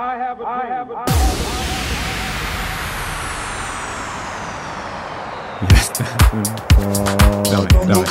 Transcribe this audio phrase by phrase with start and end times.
[0.00, 0.48] I have a dream.
[0.48, 1.08] I have a dream.
[5.72, 5.88] Yes.
[7.50, 8.04] Dame, dame.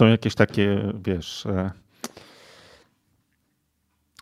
[0.00, 1.70] Są jakieś takie, wiesz, e,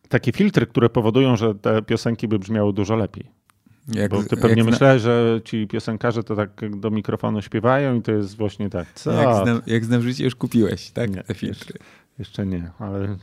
[0.09, 3.31] takie filtry, które powodują, że te piosenki by brzmiały dużo lepiej.
[3.89, 8.13] Jak, Bo ty pewnie myślałeś, że ci piosenkarze to tak do mikrofonu śpiewają i to
[8.13, 8.93] jest właśnie tak.
[8.95, 9.13] Co?
[9.13, 11.11] jak, znam, jak znam życie, już kupiłeś, tak?
[11.11, 11.79] Nie, Te filtry.
[12.19, 13.17] Jeszcze nie, ale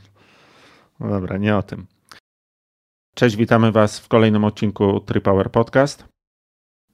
[0.99, 1.85] no dobra, nie o tym.
[3.15, 6.05] Cześć, witamy Was w kolejnym odcinku Tripower Podcast.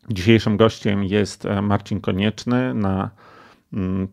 [0.09, 3.11] Dzisiejszym gościem jest e, Marcin Konieczny na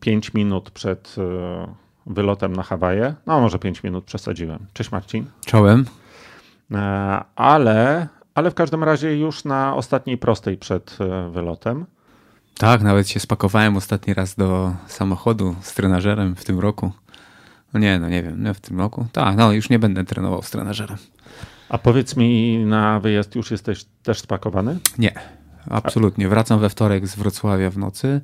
[0.00, 1.74] 5 minut przed e,
[2.06, 3.14] wylotem na Hawaje.
[3.26, 4.66] No, może 5 minut przesadziłem.
[4.72, 5.26] Cześć Marcin.
[5.46, 5.84] Czołem.
[6.72, 11.86] E, Ale, ale w każdym razie już na ostatniej prostej przed e, wylotem.
[12.58, 16.92] Tak, nawet się spakowałem ostatni raz do samochodu z trenażerem w tym roku.
[17.74, 19.06] No nie, no nie wiem, no w tym roku.
[19.12, 20.96] Tak, no już nie będę trenował z trenażerem.
[21.68, 24.78] A powiedz mi, na wyjazd już jesteś też spakowany?
[24.98, 25.12] Nie,
[25.70, 26.28] absolutnie.
[26.28, 28.20] Wracam we wtorek z Wrocławia w nocy.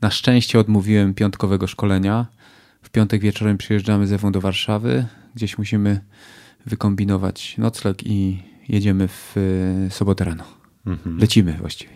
[0.00, 2.26] Na szczęście odmówiłem piątkowego szkolenia.
[2.82, 5.06] W piątek wieczorem przyjeżdżamy z Ewą do Warszawy.
[5.34, 6.00] Gdzieś musimy
[6.66, 10.44] wykombinować nocleg i jedziemy w y, sobotę rano.
[11.18, 11.92] Lecimy właściwie.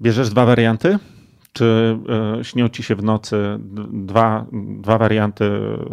[0.00, 0.98] Bierzesz dwa warianty?
[1.52, 1.98] Czy
[2.38, 3.36] e, śnią ci się w nocy
[3.92, 4.46] dwa,
[4.80, 5.84] dwa warianty e,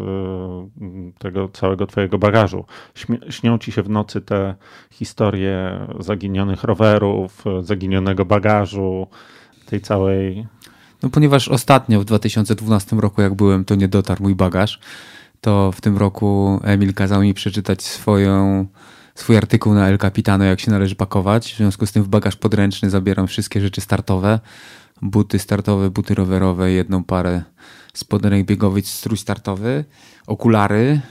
[1.20, 2.66] tego całego twojego bagażu?
[3.30, 4.56] Śnią ci się w nocy te
[4.92, 9.08] historie zaginionych rowerów, zaginionego bagażu,
[9.66, 10.48] tej całej...
[11.04, 14.80] No ponieważ ostatnio w 2012 roku, jak byłem, to nie dotarł mój bagaż,
[15.42, 18.66] to w tym roku Emil kazał mi przeczytać swoją,
[19.16, 21.54] swój artykuł na El Capitano, jak się należy pakować.
[21.54, 24.40] W związku z tym w bagaż podręczny zabieram wszystkie rzeczy startowe.
[25.02, 27.44] Buty startowe, buty rowerowe, jedną parę
[27.94, 29.86] spodenek biegowych, strój startowy,
[30.28, 31.02] okulary.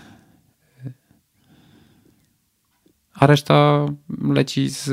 [3.14, 3.86] A reszta
[4.22, 4.88] leci z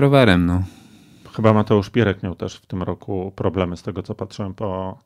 [0.00, 0.62] rowerem, no.
[1.36, 4.98] Chyba Mateusz Pierek miał też w tym roku problemy z tego, co patrzyłem po,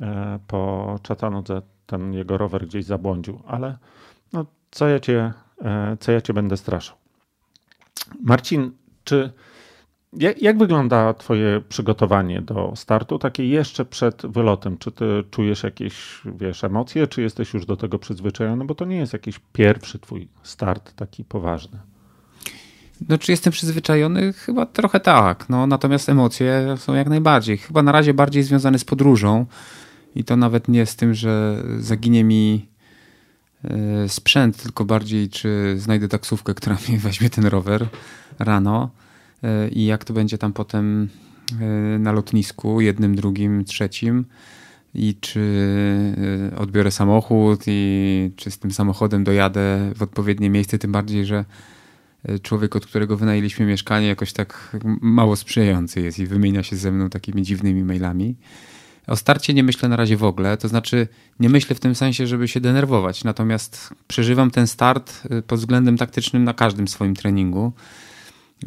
[0.00, 1.62] e, po Chattanooga.
[1.86, 3.78] Ten jego rower gdzieś zabłądził, ale
[4.32, 5.32] no, co, ja cię,
[5.62, 6.96] e, co ja cię będę straszył?
[8.20, 8.72] Marcin,
[9.04, 9.32] czy
[10.12, 14.78] jak, jak wygląda twoje przygotowanie do startu, takie jeszcze przed wylotem?
[14.78, 18.64] Czy ty czujesz jakieś, wiesz, emocje, czy jesteś już do tego przyzwyczajony?
[18.64, 21.78] Bo to nie jest jakiś pierwszy twój start taki poważny.
[23.08, 24.32] No, czy jestem przyzwyczajony?
[24.32, 25.48] Chyba trochę tak.
[25.48, 27.58] No, natomiast emocje są jak najbardziej.
[27.58, 29.46] Chyba na razie bardziej związane z podróżą
[30.14, 32.68] i to nawet nie z tym, że zaginie mi
[33.64, 37.86] e, sprzęt, tylko bardziej, czy znajdę taksówkę, która mi weźmie ten rower
[38.38, 38.90] rano
[39.42, 41.08] e, i jak to będzie tam potem
[41.60, 44.24] e, na lotnisku, jednym, drugim, trzecim
[44.94, 45.42] i czy
[46.56, 51.44] odbiorę samochód i czy z tym samochodem dojadę w odpowiednie miejsce, tym bardziej, że
[52.42, 57.10] człowiek, od którego wynajęliśmy mieszkanie, jakoś tak mało sprzyjający jest i wymienia się ze mną
[57.10, 58.36] takimi dziwnymi mailami.
[59.06, 61.08] O starcie nie myślę na razie w ogóle, to znaczy
[61.40, 65.96] nie myślę w tym sensie, żeby się denerwować, natomiast przeżywam ten start y, pod względem
[65.96, 67.72] taktycznym na każdym swoim treningu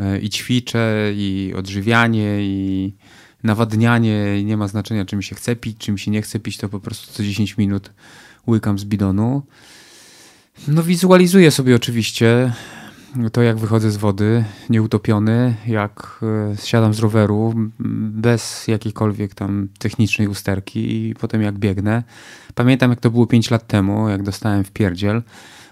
[0.02, 2.94] Y, i ćwiczę, i odżywianie, i
[3.44, 6.40] nawadnianie, i nie ma znaczenia, czy mi się chce pić, czy mi się nie chce
[6.40, 7.92] pić, to po prostu co 10 minut
[8.48, 9.44] łykam z bidonu.
[10.68, 12.54] No wizualizuję sobie oczywiście
[13.32, 16.20] to, jak wychodzę z wody, nieutopiony, jak
[16.52, 17.54] e, zsiadam z roweru,
[18.00, 22.04] bez jakiejkolwiek tam technicznej usterki i potem jak biegnę.
[22.56, 25.24] Pamiętam, jak to było 5 lat temu, jak dostałem w pierdziel,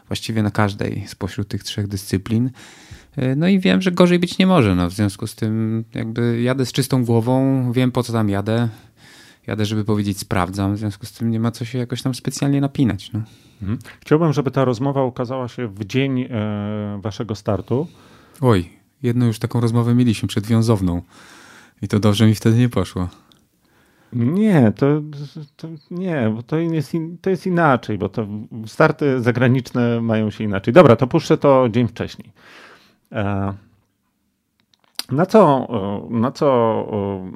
[0.07, 2.50] właściwie na każdej spośród tych trzech dyscyplin.
[3.16, 4.75] E, No i wiem, że gorzej być nie może.
[4.75, 8.69] No, w związku z tym jakby jadę z czystą głową, wiem po co tam jadę.
[9.48, 12.62] Jadę, żeby powiedzieć sprawdzam, w związku z tym nie ma co się jakoś tam specjalnie
[12.62, 13.12] napinać.
[13.13, 13.22] No.
[13.63, 13.80] Mhm.
[14.00, 17.88] Chciałbym, żeby ta rozmowa ukazała się w dzień e, waszego startu.
[18.42, 18.69] Oj,
[19.04, 21.01] jedną już taką rozmowę mieliśmy przedwiązowną
[21.81, 23.07] i to dobrze mi wtedy nie poszło.
[24.13, 25.01] Nie, to,
[25.57, 28.27] to nie, bo to jest, in, to jest inaczej, bo to
[28.65, 30.74] starty zagraniczne mają się inaczej.
[30.74, 32.31] Dobra, to puszczę to dzień wcześniej.
[33.12, 33.54] E,
[35.13, 35.68] Na co,
[36.10, 36.48] na co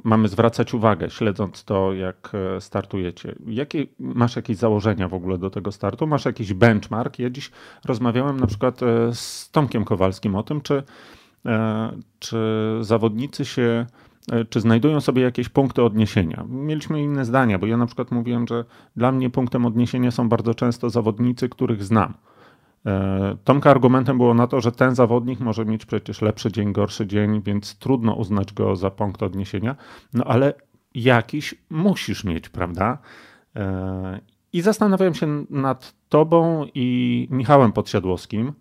[0.04, 3.34] mamy zwracać uwagę, śledząc to, jak e, startujecie?
[3.46, 6.06] Jakie, masz jakieś założenia w ogóle do tego startu?
[6.06, 7.18] Masz jakiś benchmark?
[7.18, 7.50] Ja dziś
[7.84, 10.82] rozmawiałem na przykład e, z Tomkiem Kowalskim o tym, czy,
[11.46, 12.38] e, czy
[12.80, 13.86] zawodnicy się,
[14.50, 16.44] czy znajdują sobie jakieś punkty odniesienia.
[16.48, 18.64] Mieliśmy inne zdania, bo ja na przykład mówiłem, że
[18.96, 22.14] dla mnie punktem odniesienia są bardzo często zawodnicy, których znam.
[22.86, 27.06] E, Tomka argumentem było na to, że ten zawodnik może mieć przecież lepszy dzień, gorszy
[27.06, 29.76] dzień, więc trudno uznać go za punkt odniesienia.
[30.14, 30.54] No ale
[30.94, 32.98] jakiś musisz mieć, prawda?
[33.56, 34.20] E,
[34.52, 38.52] I zastanawiałem się nad tobą i Michałem Podsiadłowskim,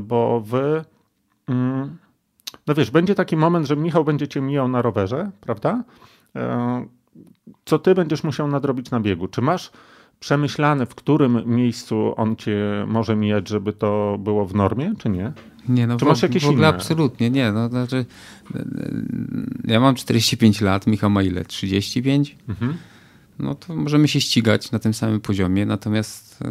[0.00, 0.84] bo wy.
[1.48, 1.98] Mm,
[2.66, 5.84] no wiesz, będzie taki moment, że Michał będzie cię mijał na rowerze, prawda?
[6.36, 6.86] E,
[7.64, 9.28] co ty będziesz musiał nadrobić na biegu?
[9.28, 9.70] Czy masz
[10.20, 15.32] przemyślane, w którym miejscu on cię może mijać, żeby to było w normie, czy nie?
[15.68, 16.76] Nie, no czy masz jakieś w ogóle inne?
[16.76, 17.52] absolutnie nie.
[17.52, 18.04] No, znaczy,
[19.64, 21.44] ja mam 45 lat, Michał ma ile?
[21.44, 22.36] 35?
[22.48, 22.76] Mhm
[23.38, 25.66] no to możemy się ścigać na tym samym poziomie.
[25.66, 26.48] Natomiast, e,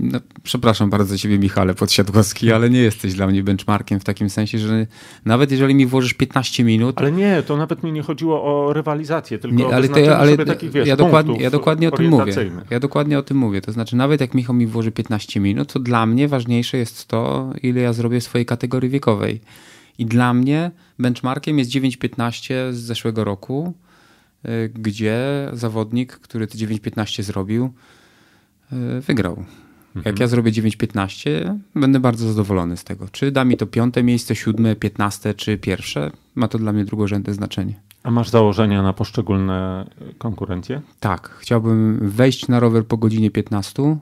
[0.00, 4.58] no, przepraszam bardzo ciebie, Michale Podsiadłowski, ale nie jesteś dla mnie benchmarkiem w takim sensie,
[4.58, 4.86] że
[5.24, 6.98] nawet jeżeli mi włożysz 15 minut.
[6.98, 9.88] Ale nie, to nawet mi nie chodziło o rywalizację, tylko nie, o ale
[10.18, 12.32] ale takich, wiesz, ja, dokładnie, ja dokładnie o tym mówię.
[12.70, 13.60] Ja dokładnie o tym mówię.
[13.60, 17.50] To znaczy, nawet jak Michał mi włoży 15 minut, to dla mnie ważniejsze jest to,
[17.62, 19.40] ile ja zrobię w swojej kategorii wiekowej.
[19.98, 23.74] I dla mnie benchmarkiem jest 9.15 z zeszłego roku
[24.74, 27.72] gdzie zawodnik, który te 9.15 zrobił,
[28.72, 29.44] y, wygrał.
[29.96, 30.04] Mhm.
[30.04, 33.08] Jak ja zrobię 9.15, będę bardzo zadowolony z tego.
[33.12, 37.34] Czy da mi to piąte miejsce, siódme, piętnaste, czy pierwsze, ma to dla mnie drugorzędne
[37.34, 37.80] znaczenie.
[38.02, 39.86] A masz założenia na poszczególne
[40.18, 40.80] konkurencje?
[41.00, 41.30] Tak.
[41.40, 43.98] Chciałbym wejść na rower po godzinie 15,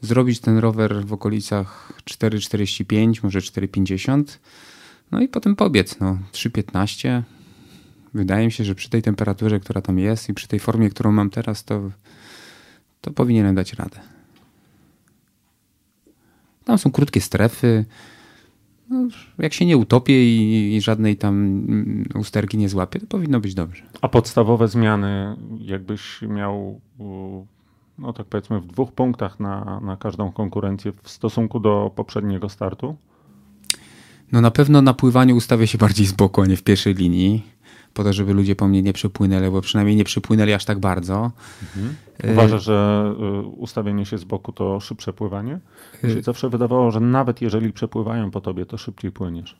[0.00, 4.24] zrobić ten rower w okolicach 4,45, może 4,50,
[5.12, 7.22] no i potem pobiec, no 3,15,
[8.14, 11.12] wydaje mi się, że przy tej temperaturze, która tam jest i przy tej formie, którą
[11.12, 11.90] mam teraz, to,
[13.00, 14.00] to powinienem dać radę.
[16.64, 17.84] Tam są krótkie strefy.
[18.90, 19.08] No,
[19.38, 23.54] jak się nie utopię i, i, żadnej tam mm, usterki nie złapię, to powinno być
[23.54, 23.82] dobrze.
[24.00, 26.80] A podstawowe zmiany, jakbyś miał,
[27.98, 32.96] no tak powiedzmy, w dwóch punktach na, na każdą konkurencję w stosunku do poprzedniego startu?
[34.32, 37.53] No na pewno na pływaniu ustawię się bardziej z boku, a nie w pierwszej linii
[37.94, 41.30] po to, żeby ludzie po mnie nie przepłynęli, bo przynajmniej nie przepłynęli aż tak bardzo.
[41.62, 41.94] Mhm.
[42.32, 45.58] Uważasz, że y, ustawienie się z boku to szybsze pływanie?
[46.02, 49.56] Mi y- zawsze wydawało, że nawet jeżeli przepływają po tobie, to szybciej płyniesz.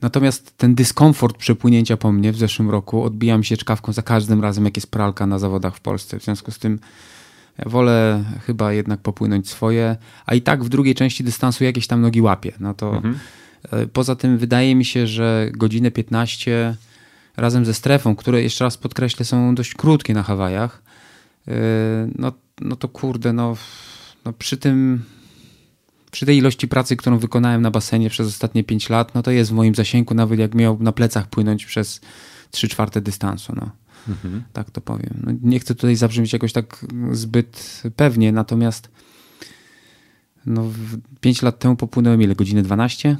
[0.00, 4.42] Natomiast ten dyskomfort przepłynięcia po mnie w zeszłym roku odbija mi się czkawką za każdym
[4.42, 6.18] razem, jak jest pralka na zawodach w Polsce.
[6.18, 6.78] W związku z tym
[7.66, 12.20] wolę chyba jednak popłynąć swoje, a i tak w drugiej części dystansu jakieś tam nogi
[12.20, 12.52] łapię.
[12.60, 13.18] No to mhm.
[13.82, 16.76] Y, poza tym wydaje mi się, że godzinę 15
[17.36, 20.82] razem ze strefą, które jeszcze raz podkreślę są dość krótkie na Hawajach,
[21.46, 21.54] yy,
[22.18, 23.56] no, no to kurde, no,
[24.24, 25.02] no przy tym
[26.10, 29.50] przy tej ilości pracy, którą wykonałem na basenie przez ostatnie 5 lat, no to jest
[29.50, 32.00] w moim zasięgu, nawet jak miał na plecach płynąć przez
[32.50, 33.52] 3 czwarte dystansu.
[33.56, 33.70] No.
[34.08, 34.42] Mhm.
[34.52, 35.22] Tak to powiem.
[35.26, 38.90] No, nie chcę tutaj zabrzmieć jakoś tak zbyt pewnie, natomiast
[40.46, 40.70] no,
[41.20, 42.34] 5 lat temu popłynąłem ile?
[42.34, 43.16] Godzinę 12?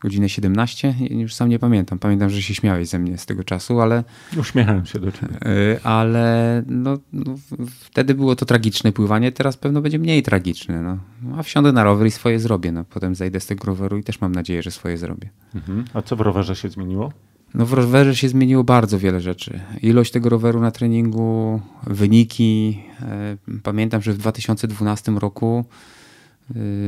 [0.00, 1.98] Godzinę 17, już sam nie pamiętam.
[1.98, 4.04] Pamiętam, że się śmiałeś ze mnie z tego czasu, ale...
[4.36, 5.34] Uśmiechałem się do ciebie.
[5.46, 7.34] Y, ale no, no,
[7.80, 10.82] wtedy było to tragiczne pływanie, teraz pewno będzie mniej tragiczne.
[10.82, 10.98] No.
[11.38, 12.72] A wsiądę na rower i swoje zrobię.
[12.72, 12.84] No.
[12.84, 15.30] Potem zajdę z tego roweru i też mam nadzieję, że swoje zrobię.
[15.54, 15.84] Mhm.
[15.94, 17.12] A co w rowerze się zmieniło?
[17.54, 19.60] No w rowerze się zmieniło bardzo wiele rzeczy.
[19.82, 22.82] Ilość tego roweru na treningu, wyniki.
[23.02, 26.05] E, pamiętam, że w 2012 roku Y,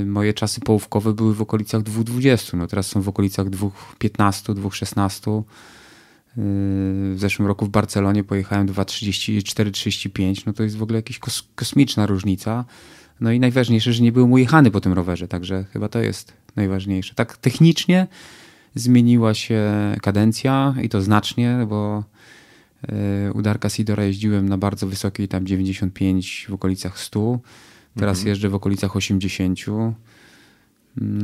[0.07, 2.57] moje czasy połówkowe były w okolicach 2,20.
[2.57, 5.43] No teraz są w okolicach 2,15, 2,16.
[6.39, 6.41] Y,
[7.15, 10.43] w zeszłym roku w Barcelonie pojechałem 2,34-35.
[10.47, 12.65] No to jest w ogóle jakaś kos kosmiczna różnica.
[13.21, 17.15] No i najważniejsze, że nie byłem ujechany po tym rowerze, także chyba to jest najważniejsze.
[17.15, 18.07] Tak technicznie
[18.75, 19.71] zmieniła się
[20.03, 22.05] kadencja i to znacznie, bo
[23.29, 27.39] y, u Darka Sidora jeździłem na bardzo wysokiej, tam 95 w okolicach 100
[27.99, 28.29] Teraz mhm.
[28.29, 29.59] jeżdżę w okolicach 80.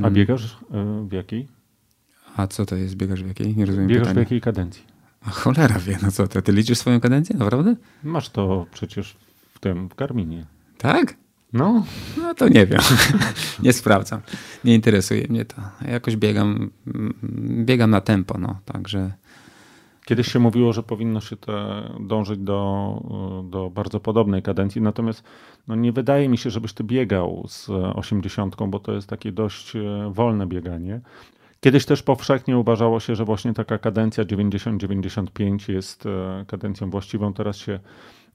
[0.02, 1.48] A biegasz e, w jakiej?
[2.36, 3.56] A co to jest biegasz w jakiej?
[3.56, 4.20] Nie rozumiem Biegasz pytania.
[4.20, 4.82] w jakiej kadencji?
[5.26, 7.76] A cholera wie, no co, ty, ty liczysz swoją kadencję, naprawdę?
[8.02, 9.16] Masz to przecież
[9.54, 10.46] w tym, w Garminie.
[10.78, 11.16] Tak?
[11.52, 11.84] No.
[12.16, 12.80] No to nie wiem.
[13.62, 14.20] nie sprawdzam.
[14.64, 15.62] Nie interesuje mnie to.
[15.88, 16.70] Jakoś biegam,
[17.64, 19.12] biegam na tempo, no, także...
[20.04, 23.00] Kiedyś się mówiło, że powinno się te, dążyć do,
[23.50, 25.24] do bardzo podobnej kadencji, natomiast
[25.68, 29.76] no nie wydaje mi się, żebyś ty biegał z 80, bo to jest takie dość
[29.76, 31.00] e, wolne bieganie.
[31.60, 37.32] Kiedyś też powszechnie uważało się, że właśnie taka kadencja 90-95 jest e, kadencją właściwą.
[37.32, 37.80] Teraz się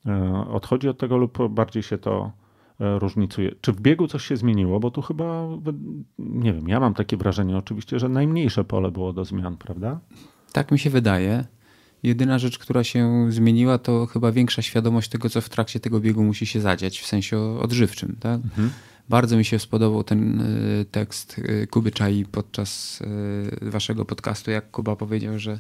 [0.06, 2.32] e, odchodzi od tego lub bardziej się to
[2.80, 3.52] różnicuje.
[3.62, 4.80] Czy w biegu coś się zmieniło?
[4.80, 5.48] Bo tu chyba,
[6.20, 10.00] nie wiem, ja mam takie wrażenie oczywiście, że najmniejsze pole było do zmian, prawda?
[10.54, 11.46] Tak mi się wydaje.
[12.03, 16.24] Jedyna rzecz, która się zmieniła, to chyba większa świadomość tego, co w trakcie tego biegu
[16.24, 18.15] musi się zadziać, w sensie odżywczym.
[18.20, 18.41] Tak?
[18.44, 18.72] Mhm.
[19.10, 23.01] Bardzo mi się spodobał ten y, tekst y, Kuby Czai podczas
[23.62, 25.60] y, waszego podcastu, jak Kuba powiedział, że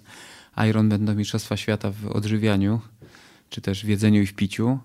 [0.69, 2.79] Iron będą Mistrzostwa Świata w odżywianiu,
[3.49, 4.79] czy też w jedzeniu i w piciu.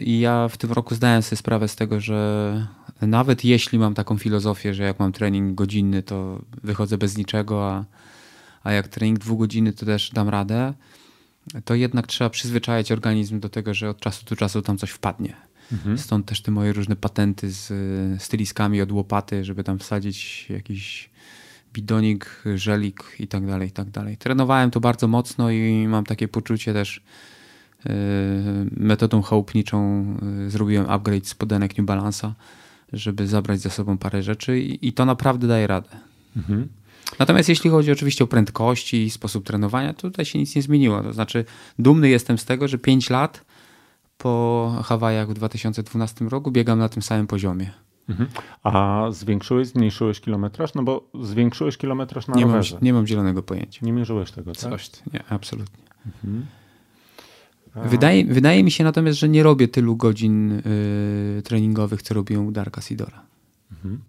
[0.00, 2.66] I ja w tym roku zdałem sobie sprawę z tego, że
[3.02, 7.84] nawet jeśli mam taką filozofię, że jak mam trening godzinny, to wychodzę bez niczego, a,
[8.64, 10.74] a jak trening dwugodzinny, to też dam radę,
[11.64, 15.36] to jednak trzeba przyzwyczajać organizm do tego, że od czasu do czasu tam coś wpadnie.
[15.72, 15.98] Mhm.
[15.98, 17.72] Stąd też te moje różne patenty z
[18.22, 21.10] styliskami od łopaty, żeby tam wsadzić jakiś
[21.72, 24.16] bidonik, żelik i tak dalej, i tak dalej.
[24.16, 27.00] Trenowałem to bardzo mocno i mam takie poczucie też
[27.84, 27.92] yy,
[28.76, 30.06] metodą chałupniczą
[30.38, 32.32] yy, zrobiłem upgrade spodenek New Balance'a,
[32.92, 35.90] żeby zabrać za sobą parę rzeczy i, i to naprawdę daje radę.
[36.36, 36.68] Mhm.
[37.18, 41.02] Natomiast jeśli chodzi oczywiście o prędkości i sposób trenowania, to tutaj się nic nie zmieniło.
[41.02, 41.44] To znaczy
[41.78, 43.44] dumny jestem z tego, że 5 lat
[44.18, 47.70] po Hawajach w 2012 roku biegam na tym samym poziomie.
[48.08, 48.28] Mhm.
[48.62, 50.74] A zwiększyłeś, zmniejszyłeś kilometraż?
[50.74, 52.74] No bo zwiększyłeś kilometraż na nie rowerze.
[52.74, 53.86] Mam, nie mam zielonego pojęcia.
[53.86, 54.70] Nie mierzyłeś tego, tak?
[54.70, 55.84] Coś, nie, absolutnie.
[56.06, 56.46] Mhm.
[57.74, 62.52] Wydaje, wydaje mi się natomiast, że nie robię tylu godzin y, treningowych, co robią u
[62.52, 63.22] Darka Sidora.
[63.72, 64.00] Mhm.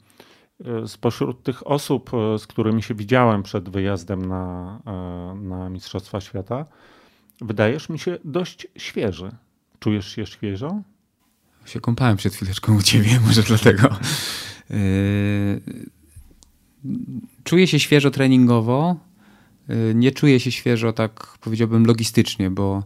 [0.61, 4.79] Y, spośród tych osób, y, z którymi się widziałem przed wyjazdem na,
[5.35, 6.65] y, na Mistrzostwa Świata,
[7.41, 9.31] wydajesz mi się dość świeży.
[9.79, 10.81] Czujesz się świeżo?
[11.65, 13.89] Się kąpałem przed chwileczką u ciebie, może dlatego.
[17.43, 18.95] Czuję się świeżo treningowo.
[19.95, 22.83] Nie czuję się świeżo, tak powiedziałbym, logistycznie, bo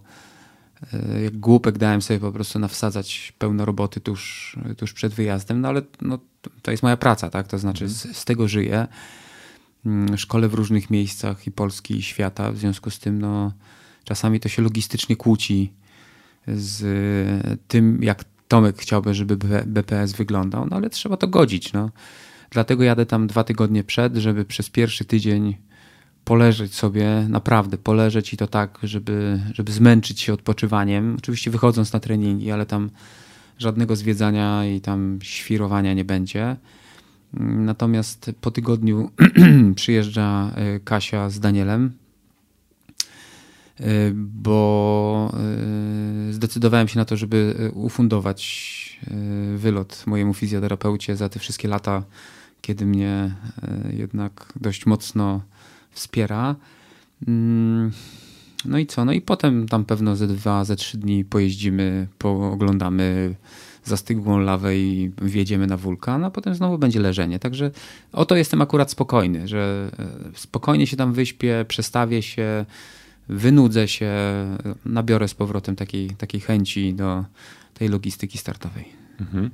[1.24, 5.82] jak głupek dałem sobie po prostu nawsadzać pełno roboty tuż, tuż przed wyjazdem, no ale
[6.02, 6.20] no,
[6.62, 7.48] to jest moja praca, tak?
[7.48, 8.88] To znaczy z, z tego żyję.
[10.18, 12.52] Szkole w różnych miejscach i Polski, i świata.
[12.52, 13.52] W związku z tym no,
[14.04, 15.74] czasami to się logistycznie kłóci
[16.48, 16.84] z
[17.68, 21.74] tym, jak Tomek chciałby, żeby BPS wyglądał, no ale trzeba to godzić.
[21.74, 21.90] No.
[22.50, 25.58] Dlatego jadę tam dwa tygodnie przed, żeby przez pierwszy tydzień
[26.30, 31.16] poleżeć sobie, naprawdę poleżeć i to tak, żeby, żeby zmęczyć się odpoczywaniem.
[31.18, 32.90] Oczywiście wychodząc na treningi, ale tam
[33.58, 36.56] żadnego zwiedzania i tam świrowania nie będzie.
[37.34, 39.12] Natomiast po tygodniu
[39.76, 41.94] przyjeżdża e, Kasia z Danielem,
[43.82, 45.32] Y, bo
[46.30, 48.70] y, zdecydowałem się na to, żeby ufundować
[49.56, 52.04] wylot mojemu fizjoterapeucie za te wszystkie lata,
[52.62, 53.36] kiedy mnie
[53.90, 55.42] jednak dość mocno
[55.92, 56.56] wspiera.
[57.28, 57.92] Mm,
[58.66, 59.06] no i co?
[59.06, 63.36] No i potem tam pewno ze dwa, ze trzy dni pojeździmy, pooglądamy
[63.84, 67.40] zastygłą lawę i wjedziemy na wulkan, a potem znowu będzie leżenie.
[67.40, 67.72] Także
[68.14, 69.92] o to jestem akurat spokojny, że
[70.36, 72.66] spokojnie się tam wyśpię, przestawię się,
[73.30, 74.12] wynudzę się,
[74.86, 77.26] nabiorę z powrotem takiej, takiej chęci do
[77.74, 79.09] tej logistyki startowej.
[79.22, 79.50] Mhm.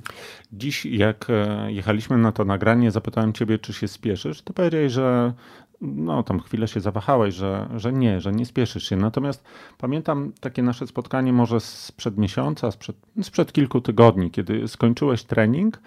[0.52, 4.42] Dziś, jak e, jechaliśmy na to nagranie, zapytałem Ciebie, czy się spieszysz.
[4.42, 5.32] To powiedziałeś, że
[5.80, 8.96] no, tam chwilę się zawahałeś, że, że nie, że nie spieszysz się.
[8.96, 9.44] Natomiast
[9.78, 15.80] pamiętam takie nasze spotkanie może sprzed miesiąca, sprzed, sprzed kilku tygodni, kiedy skończyłeś trening.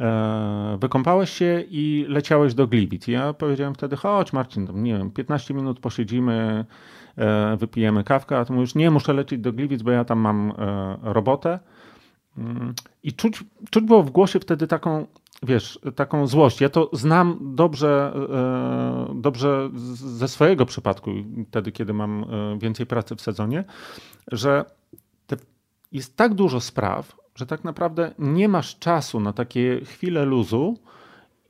[0.00, 3.08] E, wykąpałeś się i leciałeś do Gliwic.
[3.08, 6.64] Ja powiedziałem wtedy, chodź Marcin, nie wiem, 15 minut posiedzimy,
[7.18, 10.52] E, wypijemy kawkę, a ty mówisz, nie, muszę lecieć do Gliwic, bo ja tam mam
[11.02, 11.58] robotę.
[13.02, 15.06] I czuć, czuć było w głosie wtedy taką,
[15.42, 16.60] wiesz, taką złość.
[16.60, 21.10] Ja to znam dobrze, e, dobrze ze swojego przypadku,
[21.48, 22.26] wtedy, kiedy mam
[22.58, 23.64] więcej pracy w sezonie,
[24.32, 24.64] że
[25.92, 30.78] jest tak dużo spraw, że tak naprawdę nie masz czasu na takie chwile luzu,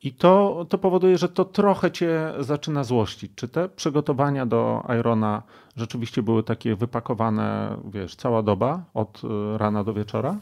[0.05, 3.33] i to, to powoduje, że to trochę cię zaczyna złościć.
[3.35, 5.43] Czy te przygotowania do Irona
[5.77, 10.37] rzeczywiście były takie wypakowane, wiesz, cała doba, od y, rana do wieczora?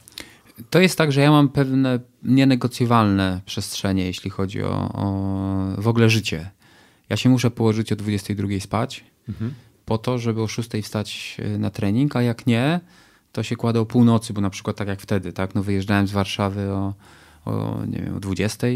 [0.71, 6.11] To jest tak, że ja mam pewne nienegocjowalne przestrzenie, jeśli chodzi o, o w ogóle
[6.11, 6.51] życie.
[7.09, 9.55] Ja się muszę położyć o 22 spać, mhm.
[9.85, 12.81] po to, żeby o 6 wstać y, na trening, a jak nie,
[13.33, 16.13] to się kładę o północy, bo na przykład tak jak wtedy, tak, no wyjeżdżałem z
[16.13, 16.95] Warszawy o,
[17.45, 18.67] o, nie wiem, o 20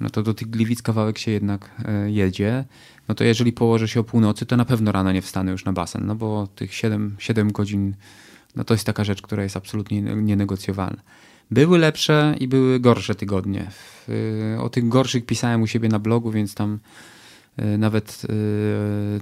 [0.00, 2.64] no to do tych Gliwic kawałek się jednak e, jedzie.
[3.08, 5.72] No to jeżeli położę się o północy, to na pewno rano nie wstanę już na
[5.72, 7.94] basen, no bo tych 7, 7 godzin,
[8.56, 11.02] no to jest taka rzecz, która jest absolutnie nienegocjowalna.
[11.50, 13.70] Były lepsze i były gorsze tygodnie.
[14.58, 16.78] O tych gorszych pisałem u siebie na blogu, więc tam
[17.78, 18.22] Nawet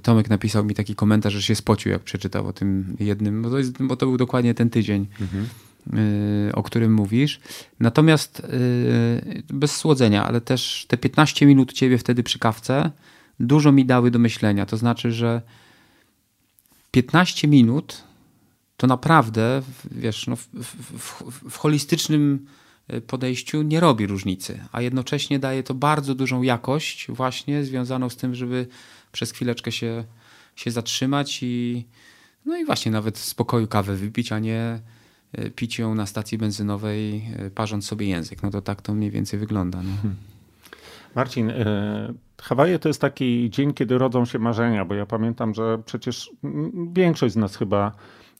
[0.03, 3.57] Tomek napisał mi taki komentarz, że się spocił, jak przeczytał o tym jednym, bo to,
[3.57, 5.07] jest, bo to był dokładnie ten tydzień.
[5.21, 5.47] Mhm.
[6.53, 7.39] o którym mówisz.
[7.79, 8.47] Natomiast
[9.49, 12.91] bez słodzenia, ale też te 15 minut ciebie wtedy przy kawce
[13.39, 14.65] dużo mi dały do myślenia.
[14.65, 15.41] To znaczy, że
[16.91, 18.03] 15 minut
[18.77, 22.45] to naprawdę, wiesz, no, w, w, w, holistycznym
[22.87, 28.15] e, podejściu nie robi różnicy, a jednocześnie daje to bardzo dużą jakość właśnie związaną z
[28.15, 28.67] tym, żeby
[29.11, 30.03] przez chwileczkę się,
[30.55, 31.85] się zatrzymać i
[32.45, 34.79] no i właśnie nawet w spokoju kawę wypić, a nie
[35.33, 38.43] e, pić ją na stacji benzynowej, e, parząc sobie język.
[38.43, 39.77] No to tak to mniej więcej wygląda.
[39.77, 39.95] No.
[40.01, 40.15] Hmm.
[41.15, 41.51] Marcin,
[42.41, 46.31] Hawaje to jest taki dzień, kiedy rodzą się marzenia, bo ja pamiętam, że przecież
[46.93, 47.91] większość z nas chyba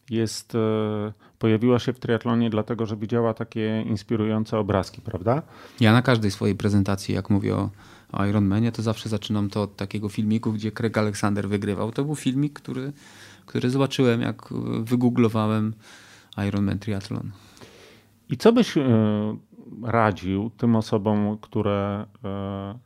[0.09, 5.41] jest, e, pojawiła się w triatlonie dlatego, że widziała takie inspirujące obrazki, prawda?
[5.79, 7.55] Ja na każdej swojej prezentacji, jak mówię
[8.11, 11.91] o Ironmanie, to zawsze zaczynam to od takiego filmiku, gdzie Craig Alexander wygrywał.
[11.91, 12.93] To był filmik, który,
[13.45, 15.73] który zobaczyłem, jak wygooglowałem
[16.47, 17.31] Ironman Triathlon.
[18.29, 18.83] I co byś e,
[19.83, 22.79] radził tym osobom, które e,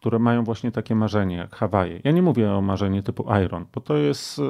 [0.00, 2.00] które mają właśnie takie marzenie jak Hawaje.
[2.04, 4.40] Ja nie mówię o marzeniu typu Iron, bo to jest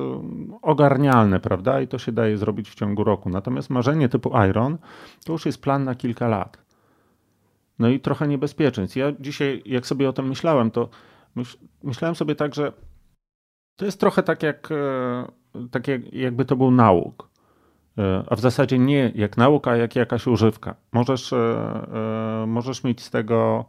[0.63, 1.81] ogarnialne, prawda?
[1.81, 3.31] I to się daje zrobić w ciągu roku.
[3.31, 4.79] Natomiast marzenie typu Iron
[5.25, 6.59] to już jest plan na kilka lat.
[7.79, 8.97] No i trochę niebezpieczeństw.
[8.97, 10.89] Ja dzisiaj, jak sobie o tym myślałem, to
[11.83, 12.73] myślałem sobie tak, że
[13.77, 15.27] to jest trochę tak jak, e,
[15.71, 17.29] tak jak jakby to był nauk.
[17.99, 20.75] E, a w zasadzie nie jak nauka, jak jakaś używka.
[20.93, 23.65] Możesz, e, możesz mieć z tego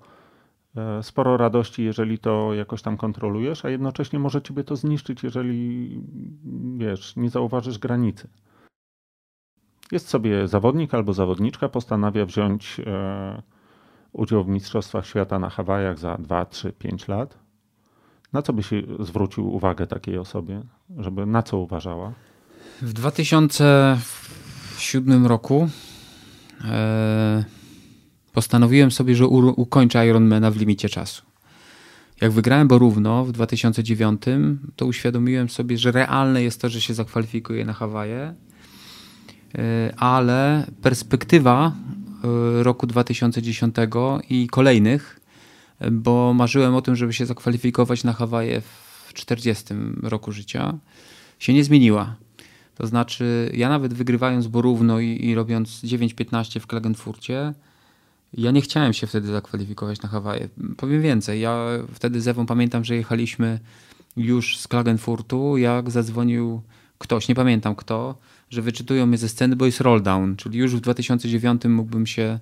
[1.02, 6.02] sporo radości, jeżeli to jakoś tam kontrolujesz, a jednocześnie może ciebie to zniszczyć, jeżeli
[6.78, 8.28] wiesz, nie zauważysz granicy.
[9.92, 13.42] Jest sobie zawodnik albo zawodniczka, postanawia wziąć e,
[14.12, 17.38] udział w Mistrzostwach Świata na Hawajach za 2, 3, 5 lat.
[18.34, 20.62] Na co by się zwrócił uwagę takiej osobie,
[20.98, 22.14] żeby na co uważała?
[22.82, 25.70] W 2007 roku
[26.65, 27.43] e,
[28.39, 31.21] postanowiłem sobie, że ukończę Ironmana w limicie czasu.
[32.21, 34.21] Jak wygrałem Borówno w 2009,
[34.75, 38.34] to uświadomiłem sobie, że realne jest to, że się zakwalifikuję na Hawaje,
[39.56, 43.75] e, ale perspektywa e, roku 2010
[44.30, 45.19] i kolejnych,
[45.91, 49.73] bo marzyłem o tym, żeby się zakwalifikować na Hawaje w 40
[50.04, 50.78] roku życia,
[51.39, 52.15] się nie zmieniła.
[52.75, 57.54] To znaczy, ja nawet wygrywając Borówno i, i robiąc 9-15 w Klagenfurcie,
[58.34, 60.50] ja nie chciałem się wtedy zakwalifikować na Hawaje.
[60.78, 63.60] Powiem więcej, ja wtedy z Ewą pamiętam, że jechaliśmy
[64.18, 66.62] już z Klagenfurtu, jak zadzwonił
[66.98, 68.18] ktoś, nie pamiętam kto,
[68.50, 72.39] że wyczytują mnie ze sceny, bo jest roll down, czyli już w 2009 mógłbym się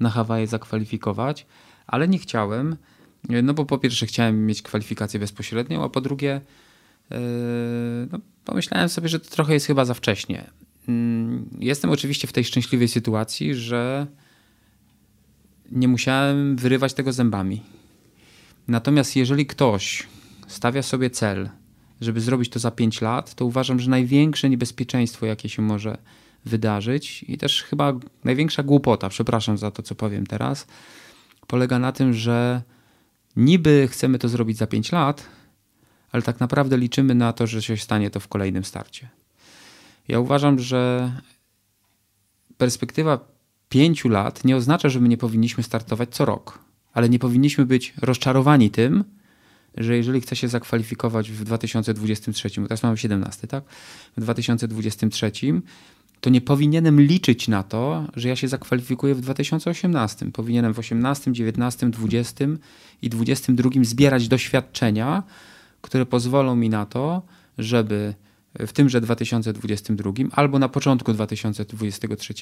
[0.00, 1.46] na Hawaje zakwalifikować,
[1.86, 2.76] ale nie chciałem,
[3.42, 6.40] no bo po pierwsze chciałem mieć kwalifikację bezpośrednią, a po drugie
[7.10, 7.16] yy,
[8.12, 10.50] no, pomyślałem sobie, że to trochę jest chyba za wcześnie.
[10.88, 14.06] Mm, jestem oczywiście w tej szczęśliwej sytuacji, że
[15.72, 17.62] nie musiałem wyrywać tego zębami.
[18.68, 20.06] Natomiast jeżeli ktoś
[20.46, 21.48] stawia sobie cel,
[22.00, 25.98] żeby zrobić to za 5 lat, to uważam, że największe niebezpieczeństwo, jakie się może
[26.44, 27.92] wydarzyć i też chyba
[28.24, 30.66] największa głupota, przepraszam za to, co powiem teraz,
[31.46, 32.62] polega na tym, że
[33.36, 35.26] niby chcemy to zrobić za 5 lat,
[36.12, 39.08] ale tak naprawdę liczymy na to, że się stanie to w kolejnym starcie.
[40.08, 41.12] Ja uważam, że
[42.58, 43.37] perspektywa
[43.68, 46.58] pięciu lat nie oznacza, że my nie powinniśmy startować co rok,
[46.92, 49.04] ale nie powinniśmy być rozczarowani tym,
[49.76, 53.64] że jeżeli chcę się zakwalifikować w 2023, teraz mamy 17, tak?
[54.16, 55.32] W 2023,
[56.20, 60.26] to nie powinienem liczyć na to, że ja się zakwalifikuję w 2018.
[60.32, 62.44] Powinienem w 18, 19, 20
[63.02, 65.22] i 22 zbierać doświadczenia,
[65.80, 67.22] które pozwolą mi na to,
[67.58, 68.14] żeby
[68.54, 72.34] w tymże 2022 albo na początku 2023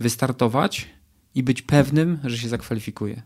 [0.00, 0.88] wystartować
[1.34, 3.22] i być pewnym, że się zakwalifikuje.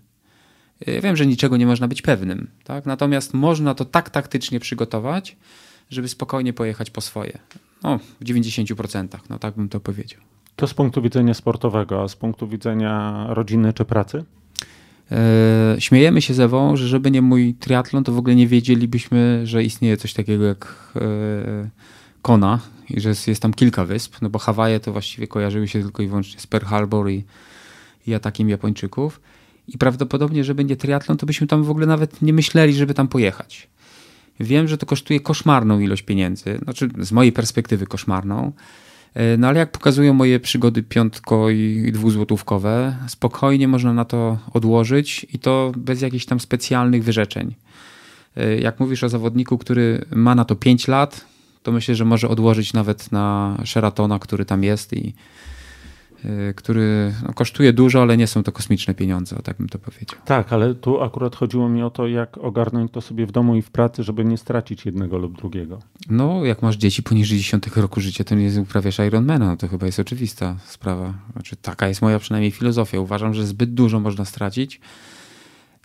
[0.86, 2.86] Ja wiem, że niczego nie można być pewnym, tak?
[2.86, 5.36] natomiast można to tak taktycznie przygotować,
[5.90, 7.38] żeby spokojnie pojechać po swoje.
[7.82, 10.20] No, w 90%, no tak bym to powiedział.
[10.56, 14.24] To z punktu widzenia sportowego, a z punktu widzenia rodziny czy pracy?
[15.12, 19.40] E, śmiejemy się z Ewą, że żeby nie mój triatlon, to w ogóle nie wiedzielibyśmy,
[19.44, 21.00] że istnieje coś takiego jak e,
[22.22, 25.82] Kona i że jest, jest tam kilka wysp, no bo Hawaje to właściwie kojarzyły się
[25.82, 27.24] tylko i wyłącznie z Pearl Harbor i,
[28.06, 29.20] i atakiem Japończyków.
[29.68, 33.08] I prawdopodobnie, żeby nie triatlon, to byśmy tam w ogóle nawet nie myśleli, żeby tam
[33.08, 33.68] pojechać.
[34.40, 38.52] Wiem, że to kosztuje koszmarną ilość pieniędzy, znaczy z mojej perspektywy koszmarną,
[39.38, 45.38] no ale jak pokazują moje przygody piątko i dwuzłotówkowe, spokojnie można na to odłożyć i
[45.38, 47.54] to bez jakichś tam specjalnych wyrzeczeń.
[48.38, 51.24] y, jak mówisz o zawodniku, który ma na to 5 lat,
[51.62, 55.14] to myślę, że może odłożyć nawet na Sheratona, który tam jest i
[56.56, 60.20] który no, kosztuje dużo, ale nie są to kosmiczne pieniądze, o tak bym to powiedział.
[60.24, 63.62] Tak, ale tu akurat chodziło mi o to, jak ogarnąć to sobie w domu i
[63.62, 65.78] w pracy, żeby nie stracić jednego lub drugiego.
[66.10, 69.86] No, jak masz dzieci poniżej 10 roku życia, to nie uprawiasz Ironmana, no to chyba
[69.86, 71.14] jest oczywista sprawa.
[71.32, 73.00] Znaczy, taka jest moja przynajmniej filozofia.
[73.00, 74.80] Uważam, że zbyt dużo można stracić,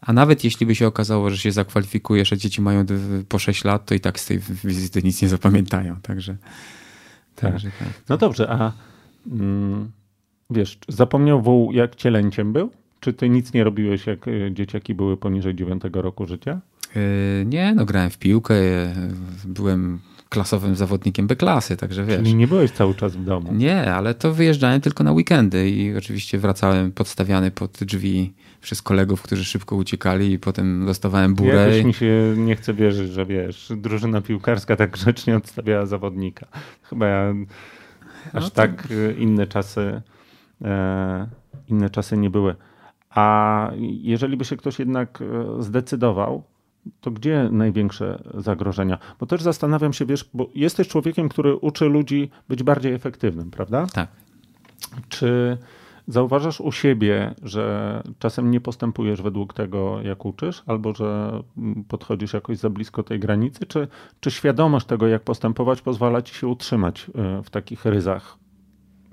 [0.01, 2.85] a nawet jeśli by się okazało, że się zakwalifikujesz, a dzieci mają
[3.29, 5.95] po 6 lat, to i tak z tej wizyty nic nie zapamiętają.
[6.01, 6.37] Także.
[7.35, 7.51] Tak.
[7.51, 7.87] Także tak.
[8.09, 8.71] No dobrze, a
[9.27, 9.91] mm,
[10.49, 12.71] wiesz, zapomniał wół, jak cielęciem był?
[12.99, 16.61] Czy ty nic nie robiłeś, jak e, dzieciaki były poniżej 9 roku życia?
[16.95, 18.55] Yy, nie, no grałem w piłkę,
[19.45, 19.99] byłem
[20.33, 22.17] klasowym zawodnikiem B klasy, także wiesz.
[22.17, 23.53] Czyli nie byłeś cały czas w domu?
[23.53, 29.21] Nie, ale to wyjeżdżałem tylko na weekendy i oczywiście wracałem podstawiany pod drzwi przez kolegów,
[29.21, 31.69] którzy szybko uciekali i potem dostawałem burę.
[31.69, 36.47] Jakoś mi się nie chce wierzyć, że wiesz, drużyna piłkarska tak grzecznie odstawiała zawodnika.
[36.83, 37.33] Chyba ja
[38.33, 38.55] aż no to...
[38.55, 40.01] tak inne czasy e,
[41.67, 42.55] inne czasy nie były.
[43.09, 46.43] A jeżeli by się ktoś jednak e, zdecydował,
[47.01, 48.97] to gdzie największe zagrożenia?
[49.19, 53.87] Bo też zastanawiam się, wiesz, bo jesteś człowiekiem, który uczy ludzi być bardziej efektywnym, prawda?
[53.93, 54.07] Tak.
[55.09, 55.57] Czy
[56.07, 61.39] zauważasz u siebie, że czasem nie postępujesz według tego, jak uczysz, albo że
[61.87, 63.65] podchodzisz jakoś za blisko tej granicy?
[63.65, 63.87] Czy,
[64.19, 68.42] czy świadomość tego, jak postępować, pozwala ci się utrzymać e, w takich ryzach?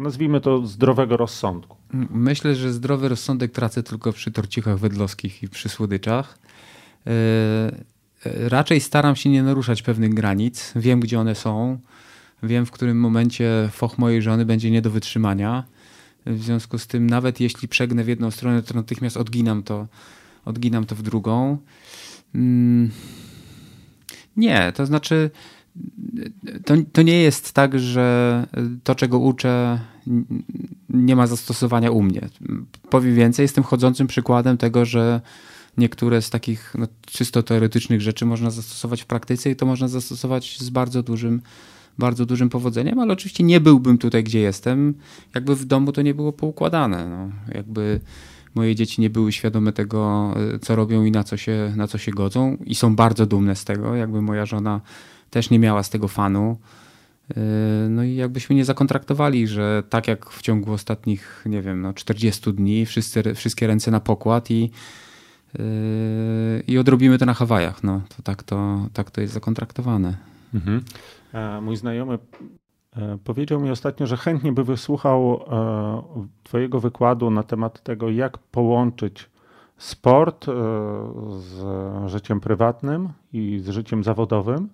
[0.00, 1.76] Nazwijmy to zdrowego rozsądku.
[2.10, 6.38] Myślę, że zdrowy rozsądek tracę tylko przy torcichach wedlowskich i przy słodyczach.
[7.06, 10.72] E, e, raczej staram się nie naruszać pewnych granic.
[10.76, 11.78] Wiem, gdzie one są.
[12.42, 15.64] Wiem, w którym momencie foch mojej żony będzie nie do wytrzymania.
[16.26, 19.86] W związku z tym, nawet jeśli przegnę w jedną stronę, to natychmiast odginam to,
[20.44, 21.58] odginam to w drugą.
[22.34, 22.90] Mm,
[24.36, 25.30] nie, to znaczy,
[26.64, 28.46] to, to nie jest tak, że
[28.84, 29.80] to, czego uczę,
[30.90, 32.28] nie ma zastosowania u mnie.
[32.90, 35.20] Powiem więcej, jestem chodzącym przykładem tego, że
[35.78, 40.58] niektóre z takich no, czysto teoretycznych rzeczy można zastosować w praktyce i to można zastosować
[40.58, 41.42] z bardzo dużym,
[41.98, 44.94] bardzo dużym powodzeniem, ale oczywiście nie byłbym tutaj, gdzie jestem,
[45.34, 47.08] jakby w domu to nie było poukładane.
[47.08, 47.54] No.
[47.54, 48.00] Jakby
[48.54, 52.12] moje dzieci nie były świadome tego, co robią i na co, się, na co się
[52.12, 53.94] godzą i są bardzo dumne z tego.
[53.94, 54.80] Jakby moja żona
[55.30, 56.58] też nie miała z tego fanu.
[57.28, 57.36] Yy,
[57.88, 62.52] no i jakbyśmy nie zakontraktowali, że tak jak w ciągu ostatnich, nie wiem, no 40
[62.52, 64.70] dni, wszyscy, wszystkie ręce na pokład i
[66.66, 67.82] i odrobimy to na Hawajach.
[67.82, 70.16] No, to tak, to tak to jest zakontraktowane.
[70.54, 70.82] Mhm.
[71.62, 72.18] Mój znajomy
[72.96, 76.02] e, powiedział mi ostatnio, że chętnie by wysłuchał e,
[76.42, 79.30] Twojego wykładu na temat tego, jak połączyć
[79.76, 80.52] sport e,
[81.38, 81.64] z
[82.10, 84.68] życiem prywatnym i z życiem zawodowym.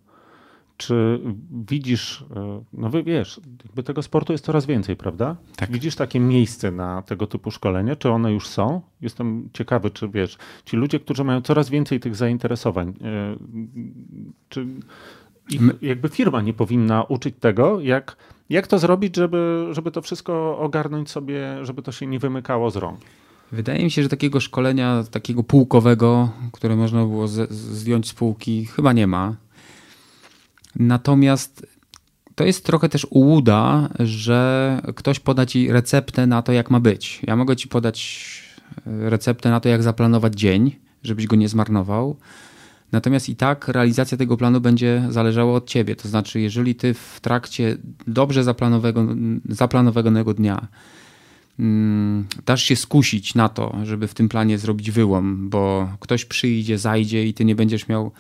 [0.76, 5.36] Czy widzisz, e, no wiesz, jakby tego sportu jest coraz więcej, prawda?
[5.56, 5.70] Tak.
[5.70, 7.96] Widzisz takie miejsce na tego typu szkolenia?
[7.96, 8.80] Czy one już są?
[9.00, 13.36] Jestem ciekawy, czy wiesz, ci ludzie, którzy mają coraz więcej tych zainteresowań, e,
[14.48, 14.66] czy
[15.50, 18.16] ich, jakby firma nie powinna uczyć tego, jak,
[18.50, 22.76] jak to zrobić, żeby, żeby to wszystko ogarnąć sobie, żeby to się nie wymykało z
[22.76, 23.00] rąk?
[23.52, 28.66] Wydaje mi się, że takiego szkolenia, takiego półkowego, które można było z, zdjąć z półki,
[28.66, 29.36] chyba nie ma.
[30.76, 31.66] Natomiast
[32.34, 37.20] to jest trochę też ułuda, że ktoś poda ci receptę na to, jak ma być.
[37.26, 38.26] Ja mogę ci podać
[38.86, 42.16] e, receptę na to, jak zaplanować dzień, żebyś go nie zmarnował.
[42.92, 45.96] Natomiast i tak realizacja tego planu będzie zależała od ciebie.
[45.96, 48.44] To znaczy, jeżeli ty w trakcie dobrze
[49.48, 50.68] zaplanowanego dnia
[51.58, 56.78] mm, dasz się skusić na to, żeby w tym planie zrobić wyłom, bo ktoś przyjdzie,
[56.78, 58.12] zajdzie i ty nie będziesz miał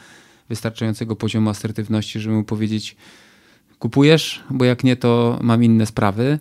[0.48, 2.96] wystarczającego poziomu asertywności, żeby mu powiedzieć
[3.78, 6.38] kupujesz, bo jak nie, to mam inne sprawy,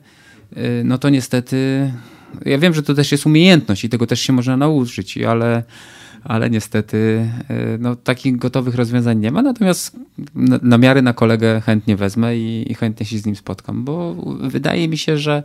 [0.57, 1.91] y, no to niestety
[2.45, 5.63] ja wiem, że to też jest umiejętność i tego też się można nauczyć, ale,
[6.23, 6.97] ale niestety
[7.51, 9.41] y, no, takich gotowych rozwiązań nie ma.
[9.41, 9.95] Natomiast
[10.35, 14.15] na, na miary na kolegę chętnie wezmę i, i chętnie się z nim spotkam, bo
[14.39, 15.43] wydaje mi się, że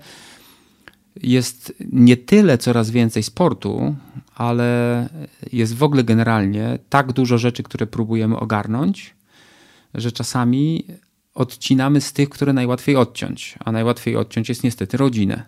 [1.22, 3.96] jest nie tyle coraz więcej sportu,
[4.34, 5.08] ale
[5.52, 9.14] jest w ogóle generalnie tak dużo rzeczy, które próbujemy ogarnąć,
[9.94, 10.84] że czasami
[11.34, 15.42] odcinamy z tych, które najłatwiej odciąć, a najłatwiej odciąć jest niestety rodzinę.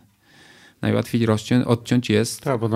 [0.83, 1.27] Najłatwiej
[1.67, 2.41] odciąć jest.
[2.41, 2.69] Tak, bo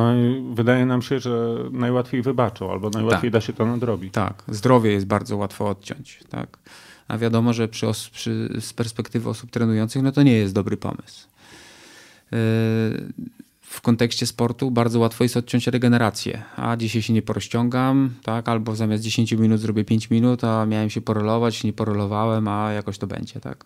[0.55, 3.41] wydaje nam się, że najłatwiej wybaczą, albo najłatwiej tak.
[3.41, 4.15] da się to nadrobić.
[4.15, 6.21] Tak, zdrowie jest bardzo łatwo odciąć.
[6.31, 6.59] Tak.
[7.09, 11.29] A wiadomo, że przy, przy, z perspektywy osób trenujących, no to nie jest dobry pomysł.
[12.33, 12.39] Yy,
[13.61, 16.43] w kontekście sportu bardzo łatwo jest odciąć regenerację.
[16.57, 18.49] A dzisiaj się nie porozciągam, tak?
[18.49, 22.99] albo zamiast 10 minut zrobię 5 minut, a miałem się porolować, nie porolowałem, a jakoś
[22.99, 23.41] to będzie.
[23.41, 23.65] tak?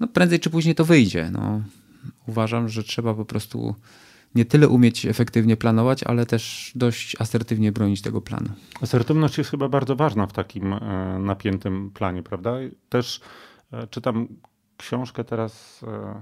[0.00, 1.30] No prędzej czy później to wyjdzie.
[1.32, 1.62] No.
[2.26, 3.74] Uważam, że trzeba po prostu
[4.34, 8.48] nie tyle umieć efektywnie planować, ale też dość asertywnie bronić tego planu.
[8.82, 10.78] Asertywność jest chyba bardzo ważna w takim e,
[11.18, 12.54] napiętym planie, prawda?
[12.88, 13.20] Też
[13.72, 14.28] e, czytam
[14.76, 16.20] książkę teraz, e,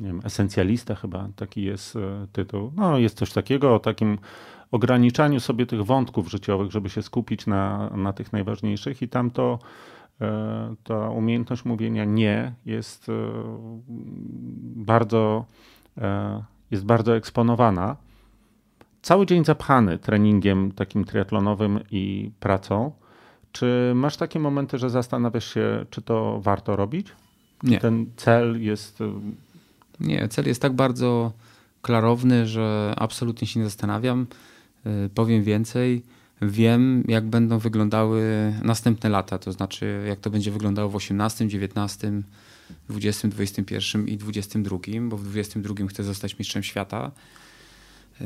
[0.00, 1.98] nie wiem, Esencjalista chyba, taki jest
[2.32, 2.72] tytuł.
[2.76, 4.18] No, jest coś takiego o takim
[4.70, 9.58] ograniczaniu sobie tych wątków życiowych, żeby się skupić na, na tych najważniejszych i tam to
[10.84, 13.06] ta umiejętność mówienia nie jest
[14.76, 15.44] bardzo
[16.70, 17.96] jest bardzo eksponowana.
[19.02, 22.92] Cały dzień zapchany treningiem takim triatlonowym i pracą.
[23.52, 27.06] Czy masz takie momenty, że zastanawiasz się, czy to warto robić?
[27.62, 27.78] Nie.
[27.78, 28.98] Ten cel jest.
[30.00, 31.32] Y, nie, cel jest tak bardzo
[31.82, 34.26] klarowny, że absolutnie się nie zastanawiam.
[34.86, 36.02] Y, powiem więcej.
[36.42, 42.12] Wiem, jak będą wyglądały następne lata, to znaczy, jak to będzie wyglądało w 18, 19,
[42.88, 47.10] 20, 21 i 22, bo w 22 chcę zostać mistrzem świata.
[48.20, 48.24] E,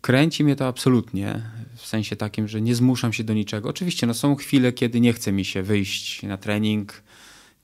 [0.00, 1.42] kręci mnie to absolutnie,
[1.76, 3.68] w sensie takim, że nie zmuszam się do niczego.
[3.68, 7.02] Oczywiście no, są chwile, kiedy nie chce mi się wyjść na trening,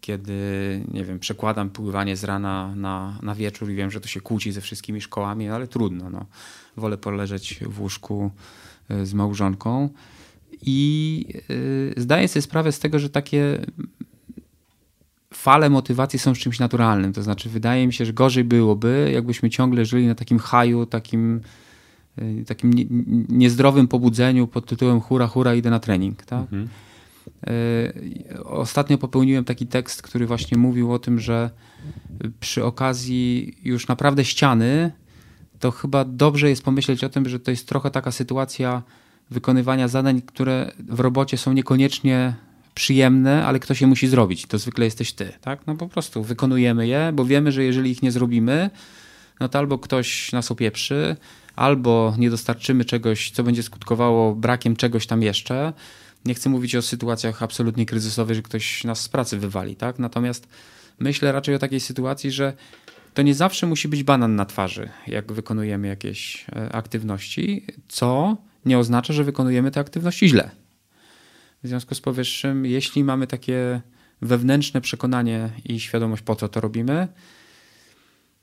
[0.01, 0.41] kiedy,
[0.93, 4.53] nie wiem, przekładam pływanie z rana na, na wieczór i wiem, że to się kłóci
[4.53, 6.11] ze wszystkimi szkołami, ale trudno.
[6.11, 6.27] No.
[6.77, 8.31] Wolę poleżeć w łóżku
[8.89, 9.89] e, z małżonką.
[10.63, 13.59] I yy, zdaję sobie sprawę z tego, że takie
[15.35, 17.13] fale motywacji są czymś naturalnym.
[17.13, 21.41] To znaczy, wydaje mi się, że gorzej byłoby, jakbyśmy ciągle żyli na takim haju, takim,
[22.19, 22.71] y, takim
[23.29, 26.23] niezdrowym pobudzeniu pod tytułem hura, hura, idę na trening.
[26.23, 26.41] Tak?
[26.41, 26.69] Mhm.
[27.47, 31.51] Y, ostatnio popełniłem taki tekst, który właśnie mówił o tym, że
[32.41, 34.93] przy okazji już naprawdę ściany,
[35.59, 38.83] to chyba dobrze jest pomyśleć o tym, że to jest trochę taka sytuacja
[39.31, 42.35] wykonywania zadań, które w robocie są niekoniecznie
[42.75, 44.47] przyjemne, ale ktoś je musi zrobić.
[44.47, 45.67] To zwykle jesteś ty, tak?
[45.67, 48.71] No po prostu wykonujemy je, bo wiemy, że jeżeli ich nie zrobimy,
[49.41, 51.17] no to albo ktoś nas opieprzy,
[51.57, 55.73] albo nie dostarczymy czegoś, co będzie skutkowało brakiem czegoś tam jeszcze.
[56.29, 59.99] Nie chcę mówić o sytuacjach absolutnie kryzysowych, że ktoś nas z pracy wywali, tak?
[59.99, 60.49] Natomiast
[60.99, 62.53] myślę raczej o takiej sytuacji, że
[63.15, 68.79] to nie zawsze musi być banan na twarzy, jak wykonujemy jakieś e, aktywności, co nie
[68.79, 70.51] oznacza, że wykonujemy te aktywności źle.
[71.63, 73.81] W związku z powyższym, jeśli mamy takie
[74.23, 77.09] wewnętrzne przekonanie i świadomość, po co to robimy,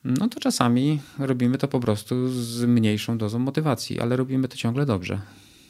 [0.04, 4.86] no to czasami robimy to po prostu z mniejszą dozą motywacji, ale robimy to ciągle
[4.86, 5.22] dobrze.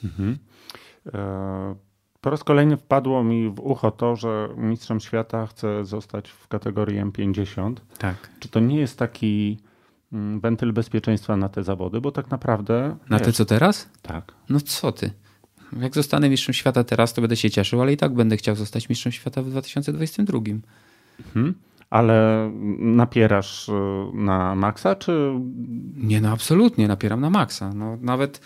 [0.04, 0.38] Mhm.
[1.14, 1.76] E,
[2.26, 7.02] po raz kolejny wpadło mi w ucho to, że mistrzem świata chce zostać w kategorii
[7.02, 7.76] M50.
[7.98, 8.16] Tak.
[8.40, 9.60] Czy to nie jest taki
[10.14, 12.98] mm, wentyl bezpieczeństwa na te zawody, bo tak naprawdę.
[13.10, 13.90] Na wiesz, te co teraz?
[14.02, 14.34] Tak.
[14.50, 15.12] No co ty?
[15.80, 18.90] Jak zostanę mistrzem świata teraz, to będę się cieszył, ale i tak będę chciał zostać
[18.90, 20.40] mistrzem świata w 2022.
[21.26, 21.54] Mhm.
[21.90, 23.72] Ale napierasz y,
[24.14, 25.34] na maksa, czy.
[25.96, 27.74] Nie, no absolutnie, napieram na maksa.
[27.74, 28.42] No, nawet,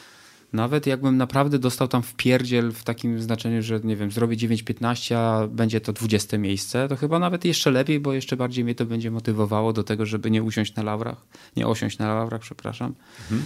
[0.54, 5.16] nawet jakbym naprawdę dostał tam w pierdziel w takim znaczeniu, że nie wiem, zrobię 9-15,
[5.16, 8.86] a będzie to 20 miejsce, to chyba nawet jeszcze lepiej, bo jeszcze bardziej mnie to
[8.86, 11.26] będzie motywowało do tego, żeby nie usiąść na laurach,
[11.58, 12.94] nie osiąść na laurach, przepraszam.
[13.22, 13.42] Mhm.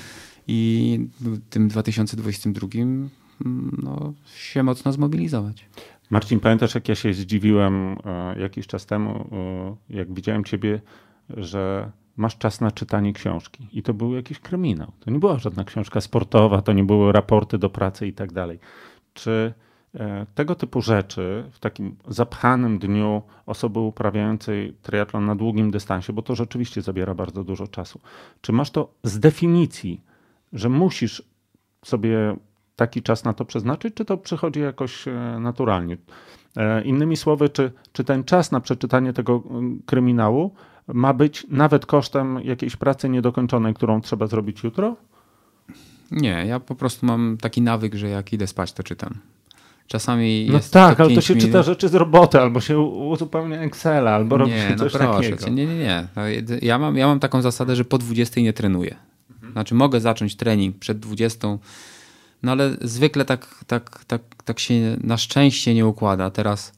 [0.47, 0.99] I
[1.49, 2.67] tym 2022
[3.83, 5.65] no, się mocno zmobilizować.
[6.09, 9.29] Marcin, pamiętasz, jak ja się zdziwiłem e, jakiś czas temu,
[9.89, 10.81] e, jak widziałem ciebie,
[11.29, 13.67] że masz czas na czytanie książki.
[13.73, 14.91] I to był jakiś kryminał.
[14.99, 18.60] To nie była żadna książka sportowa, to nie były raporty do pracy i tak dalej.
[19.13, 19.54] Czy
[19.95, 26.21] e, tego typu rzeczy w takim zapchanym dniu osoby uprawiającej triatlon na długim dystansie, bo
[26.21, 27.99] to rzeczywiście zabiera bardzo dużo czasu,
[28.41, 30.02] czy masz to z definicji,
[30.54, 31.23] że musisz
[31.86, 32.36] sobie
[32.76, 35.97] taki czas na to przeznaczyć, czy to przychodzi jakoś e, naturalnie?
[36.58, 40.54] E, innymi słowy, czy, czy ten czas na przeczytanie tego mm, kryminału
[40.88, 44.96] ma być nawet kosztem jakiejś pracy niedokończonej, którą trzeba zrobić jutro?
[46.12, 49.13] Nie, ja po prostu mam taki nawyk, że jak idę spać, to czytam.
[49.88, 51.48] Czasami no tak, ale to się minut.
[51.48, 55.50] czyta rzeczy z roboty, albo się uzupełnia Excela, albo robi się no coś proszę takiego.
[55.50, 56.08] Nie, nie, nie.
[56.15, 56.22] No,
[56.62, 58.96] ja mam, ja mam taką zasadę, że po 20 nie trenuję.
[59.52, 61.48] Znaczy mogę zacząć trening przed 20,
[62.43, 66.30] no ale zwykle tak, tak, tak, tak się na szczęście nie układa.
[66.30, 66.74] Teraz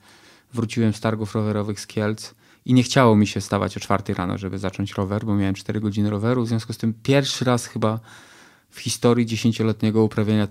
[0.53, 2.33] wróciłem z targów rowerowych z Kielc
[2.65, 5.79] i nie chciało mi się stawać o czwartej rano, żeby zacząć rower, bo miałem 4
[5.79, 6.43] godziny roweru.
[6.43, 7.99] W związku z tym pierwszy raz chyba
[8.69, 10.47] w historii dziesięcioletniego uprawiania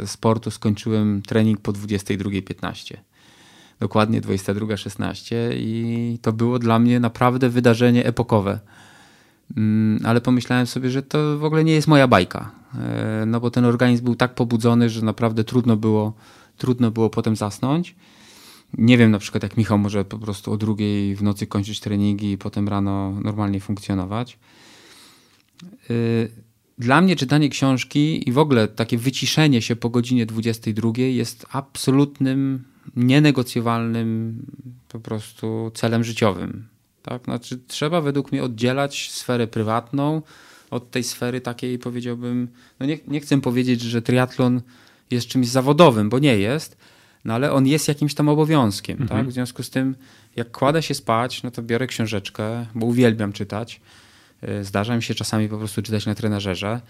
[0.00, 2.96] e, sportu skończyłem trening po 22.15.
[3.80, 8.60] Dokładnie 22.16 i to było dla mnie naprawdę wydarzenie epokowe.
[9.56, 12.50] Mm, ale pomyślałem sobie, że to w ogóle nie jest moja bajka.
[12.74, 16.12] E, no bo ten organizm był tak pobudzony, że naprawdę trudno było,
[16.56, 17.94] trudno było potem zasnąć.
[18.78, 22.32] Nie wiem na przykład jak Michał może po prostu o drugiej w nocy kończyć treningi
[22.32, 24.38] i potem rano normalnie funkcjonować.
[25.90, 25.94] E,
[26.78, 32.64] dla mnie czytanie książki i w ogóle takie wyciszenie się po godzinie 22 jest absolutnym,
[32.96, 34.38] nienegocjowalnym
[34.88, 36.68] po prostu celem życiowym.
[37.02, 37.24] Tak?
[37.24, 40.22] Znaczy, trzeba według mnie oddzielać sferę prywatną
[40.70, 42.48] od tej sfery takiej, powiedziałbym,
[42.80, 44.60] no nie, nie chcę powiedzieć, że triatlon
[45.10, 46.76] jest czymś zawodowym, bo nie jest,
[47.24, 48.96] no ale on jest jakimś tam obowiązkiem.
[48.96, 49.02] Tak?
[49.02, 49.20] Mhm.
[49.20, 49.30] Tak?
[49.30, 49.94] W związku z tym,
[50.36, 53.80] jak kładę się spać, no to biorę książeczkę, bo uwielbiam czytać.
[54.48, 56.80] Y, zdarza mi się czasami po prostu czytać na trenażerze.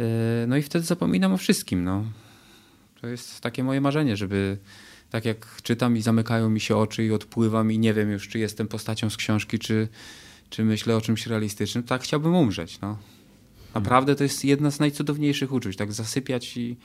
[0.00, 0.04] Y,
[0.46, 1.84] no i wtedy zapominam o wszystkim.
[1.84, 2.04] No.
[3.00, 4.58] To jest takie moje marzenie, żeby
[5.10, 8.38] tak jak czytam i zamykają mi się oczy i odpływam i nie wiem już, czy
[8.38, 9.88] jestem postacią z książki, czy,
[10.50, 12.80] czy myślę o czymś realistycznym, tak chciałbym umrzeć.
[12.80, 12.98] No.
[13.74, 16.76] Naprawdę to jest jedna z najcudowniejszych uczuć, tak zasypiać i,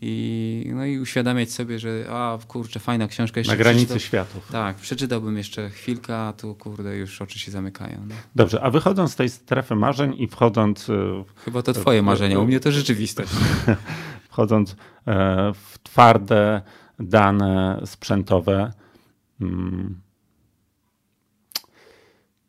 [0.00, 3.40] i, no i uświadamiać sobie, że a kurczę, fajna książka.
[3.40, 4.48] Jeszcze Na granicy światów.
[4.52, 8.04] Tak, przeczytałbym jeszcze chwilkę, a tu kurde już oczy się zamykają.
[8.08, 8.14] No.
[8.34, 10.90] Dobrze, a wychodząc z tej strefy marzeń i wchodząc...
[10.90, 13.32] E, Chyba to twoje marzenia, u mnie to rzeczywistość.
[14.30, 14.74] wchodząc e,
[15.54, 16.62] w twarde
[16.98, 18.72] dane sprzętowe.
[19.40, 20.00] Mm.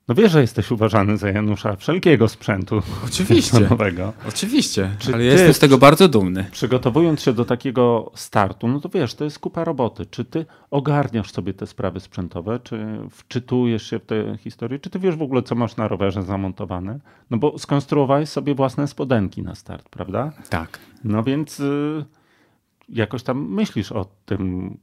[0.09, 2.81] No wiesz, że jesteś uważany za Janusza wszelkiego sprzętu.
[3.05, 3.59] Oczywiście.
[3.69, 4.13] Nowego.
[4.27, 6.45] Oczywiście, Czy ale jestem z tego bardzo dumny.
[6.51, 10.05] Przygotowując się do takiego startu, no to wiesz, to jest kupa roboty.
[10.05, 12.59] Czy ty ogarniasz sobie te sprawy sprzętowe?
[12.63, 14.79] Czy wczytujesz się w te historie?
[14.79, 16.99] Czy ty wiesz w ogóle, co masz na rowerze zamontowane?
[17.29, 20.31] No bo skonstruowałeś sobie własne spodenki na start, prawda?
[20.49, 20.79] Tak.
[21.03, 21.59] No więc...
[21.59, 22.05] Y
[22.89, 24.77] jakoś tam myślisz o tym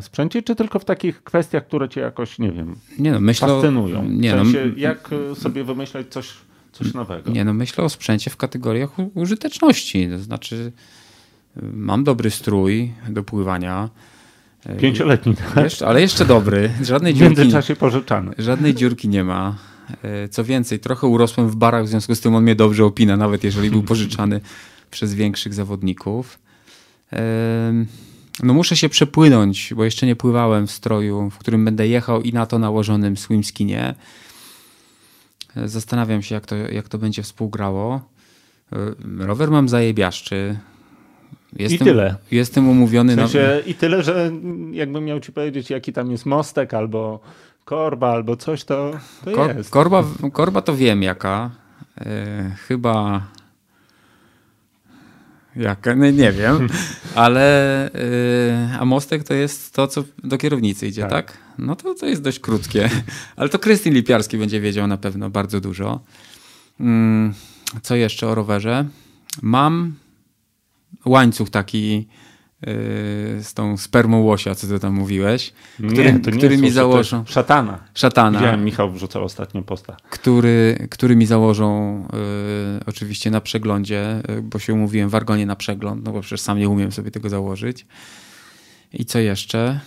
[0.00, 4.00] sprzęcie, czy tylko w takich kwestiach, które cię jakoś, nie wiem, nie no, myślę fascynują?
[4.00, 6.32] O, nie w no, sensie, no, jak sobie wymyślać coś,
[6.72, 7.30] coś nowego?
[7.30, 10.08] Nie no, myślę o sprzęcie w kategoriach użyteczności.
[10.08, 10.72] To znaczy,
[11.62, 13.90] mam dobry strój do pływania.
[14.66, 15.64] E, Pięcioletni, tak?
[15.64, 16.70] Jeszcze, ale jeszcze dobry.
[16.82, 18.34] Żadnej dziurki, w międzyczasie pożyczany.
[18.38, 19.56] Żadnej dziurki nie ma.
[20.02, 23.16] E, co więcej, trochę urosłem w barach, w związku z tym on mnie dobrze opina,
[23.16, 24.40] nawet jeżeli był pożyczany
[24.90, 26.38] przez większych zawodników.
[28.42, 32.32] No muszę się przepłynąć, bo jeszcze nie pływałem w stroju, w którym będę jechał i
[32.32, 33.94] na to nałożonym swimskinie.
[35.64, 38.00] Zastanawiam się, jak to, jak to będzie współgrało.
[38.72, 40.58] E, rower mam zajebiaszczy.
[41.56, 42.16] Jestem, I tyle.
[42.30, 43.70] Jestem umówiony w sensie, na...
[43.70, 44.32] I tyle, że
[44.72, 47.20] jakbym miał ci powiedzieć, jaki tam jest mostek albo
[47.64, 48.92] korba, albo coś, to,
[49.24, 49.70] to Kor jest.
[49.70, 51.50] Korba, korba to wiem jaka.
[52.00, 53.22] E, chyba
[55.56, 55.86] jak?
[55.96, 56.68] No, nie wiem,
[57.14, 61.10] ale yy, a mostek to jest to, co do kierownicy idzie, tak?
[61.10, 61.38] tak?
[61.58, 62.90] No to, to jest dość krótkie,
[63.36, 66.00] ale to Krystyn Lipiarski będzie wiedział na pewno bardzo dużo.
[66.80, 66.86] Yy,
[67.82, 68.84] co jeszcze o rowerze?
[69.42, 69.94] Mam
[71.04, 72.08] łańcuch taki
[73.42, 77.24] z tą spermą łosia, co ty tam mówiłeś, który, nie, to nie który mi założą.
[77.26, 77.78] Szatana.
[77.94, 78.38] Szatana.
[78.38, 79.96] Widziałem, Michał wrzucał ostatnio posta.
[80.10, 82.00] Który, który mi założą
[82.80, 86.40] y, oczywiście na przeglądzie, y, bo się umówiłem w Argonie na przegląd, no bo przecież
[86.40, 87.86] sam nie umiem sobie tego założyć.
[88.92, 89.80] I co jeszcze?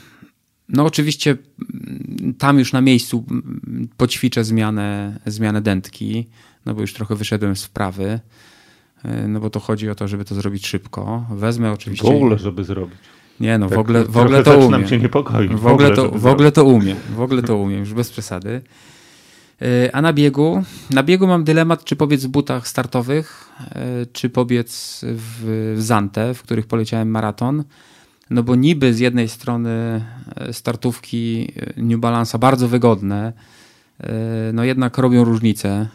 [0.70, 6.28] No oczywiście mm, tam już na miejscu mm, poćwiczę zmianę, zmianę dętki,
[6.66, 8.20] no bo już trochę wyszedłem z wprawy.
[9.08, 11.26] E, no bo to chodzi o to, żeby to zrobić szybko.
[11.32, 12.08] Wezmę oczywiście...
[12.08, 12.98] W ogóle, żeby zrobić.
[13.40, 14.88] Nie, no tak, w ogóle, w ogóle to umiem.
[14.88, 15.48] Cię niepokoi.
[15.48, 16.98] W, w ogóle, to, w ogóle to umiem.
[17.16, 18.62] W ogóle to umiem, już bez przesady.
[19.62, 20.64] E, a na biegu?
[20.90, 26.34] Na biegu mam dylemat, czy pobiec w butach startowych, e, czy pobiec w, w Zante,
[26.34, 27.64] w których poleciałem maraton.
[28.30, 30.06] No bo niby z jednej strony
[30.52, 33.34] startówki New Balance'a bardzo wygodne,
[34.54, 35.88] no jednak robią różnicę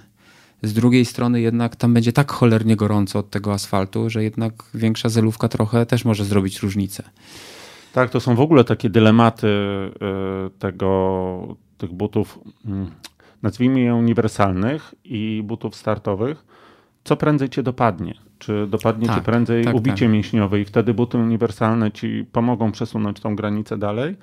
[0.63, 5.09] z drugiej strony jednak tam będzie tak cholernie gorąco od tego asfaltu, że jednak większa
[5.09, 7.03] zelówka trochę też może zrobić różnicę.
[7.93, 9.91] Tak, to są w ogóle takie dylematy y,
[10.59, 12.91] tego, tych butów, mm,
[13.43, 16.45] nazwijmy je uniwersalnych i butów startowych.
[17.05, 18.15] Co prędzej cię dopadnie?
[18.39, 20.13] Czy dopadnie tak, cię prędzej tak, ubicie tak.
[20.13, 24.17] mięśniowe i wtedy buty uniwersalne ci pomogą przesunąć tą granicę dalej?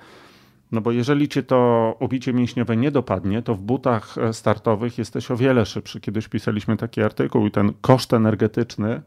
[0.71, 5.31] No bo jeżeli cię to ubicie mięśniowe nie dopadnie, to w butach e, startowych jesteś
[5.31, 5.99] o wiele szybszy.
[5.99, 9.01] Kiedyś pisaliśmy taki artykuł i ten koszt energetyczny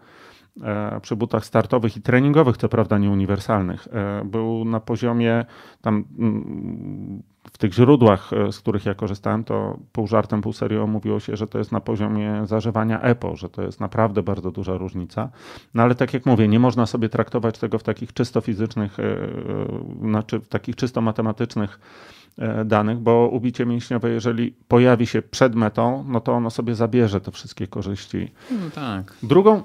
[1.03, 5.45] przy butach startowych i treningowych, co prawda nieuniwersalnych, e, był na poziomie
[5.81, 7.23] tam mm,
[7.53, 11.47] w tych źródłach, z których ja korzystałem, to pół żartem, pół serio mówiło się, że
[11.47, 15.31] to jest na poziomie zażywania EPO, że to jest naprawdę bardzo duża różnica.
[15.75, 18.97] No ale tak jak mówię, nie można sobie traktować tego w takich czysto fizycznych,
[20.01, 21.79] znaczy w takich czysto matematycznych
[22.39, 27.21] E, danych, bo ubicie mięśniowe, jeżeli pojawi się przed metą, no to ono sobie zabierze
[27.21, 28.33] te wszystkie korzyści.
[28.51, 29.15] No tak.
[29.23, 29.63] Drugą,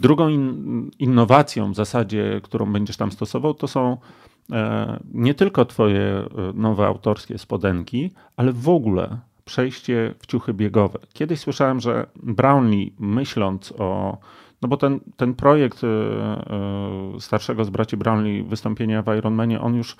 [0.00, 3.96] drugą in, innowacją w zasadzie, którą będziesz tam stosował, to są
[4.52, 10.98] e, nie tylko twoje e, nowe autorskie spodenki, ale w ogóle przejście w ciuchy biegowe.
[11.12, 14.18] Kiedyś słyszałem, że Brownlee myśląc o
[14.62, 15.80] no bo ten, ten projekt
[17.18, 19.96] starszego z braci Brownlee, wystąpienia w Ironmanie, on już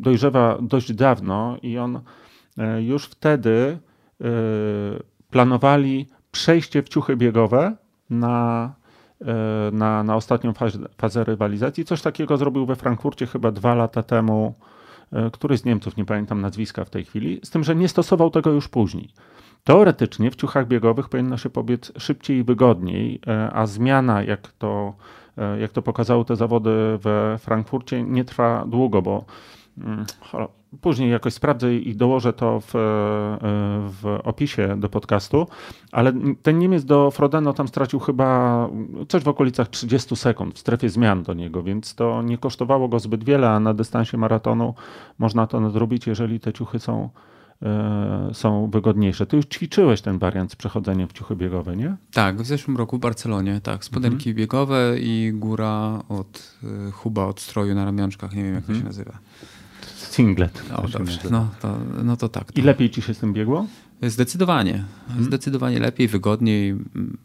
[0.00, 2.00] dojrzewa dość dawno i on
[2.58, 3.78] e, już wtedy
[4.20, 4.24] e,
[5.30, 7.76] planowali przejście w ciuchy biegowe
[8.10, 8.72] na,
[9.20, 11.84] e, na, na ostatnią fazę, fazę rywalizacji.
[11.84, 14.54] Coś takiego zrobił we Frankfurcie chyba dwa lata temu
[15.32, 18.50] któryś z Niemców, nie pamiętam nazwiska w tej chwili, z tym, że nie stosował tego
[18.50, 19.08] już później.
[19.64, 23.20] Teoretycznie w ciuchach biegowych powinno się pobiec szybciej i wygodniej,
[23.52, 24.94] a zmiana, jak to
[25.38, 29.24] E, jak to pokazały te zawody we Frankfurcie, nie trwa długo, bo
[29.78, 30.06] mm,
[30.80, 32.78] Później jakoś sprawdzę i dołożę to w, e,
[33.88, 35.46] w, opisie do podcastu,
[35.92, 36.12] ale
[36.42, 38.68] ten Niemiec do Frodeno tam stracił chyba
[39.08, 42.98] coś w okolicach 30 sekund w strefie zmian do niego, więc to nie kosztowało go
[42.98, 44.74] zbyt wiele, a na dystansie maratonu
[45.18, 47.10] można to nadrobić, jeżeli te ciuchy są
[47.62, 49.26] E, są wygodniejsze.
[49.26, 51.96] Ty już ćwiczyłeś ten wariant z przechodzeniem w ciuchy biegowe, nie?
[52.12, 53.84] Tak, w zeszłym roku w Barcelonie, tak.
[53.84, 54.36] Spodenki mhm.
[54.36, 56.56] biegowe i góra od
[56.88, 58.78] e, huba od stroju na ramionczkach, nie wiem jak mhm.
[58.78, 59.18] to się nazywa.
[60.14, 60.62] Singlet.
[60.76, 61.20] O, dobrze.
[61.30, 62.52] No, to, no to tak.
[62.52, 62.60] To.
[62.60, 63.66] I lepiej ci się z tym biegło?
[64.02, 64.84] Zdecydowanie.
[65.08, 65.24] Mhm.
[65.24, 66.76] Zdecydowanie lepiej, wygodniej.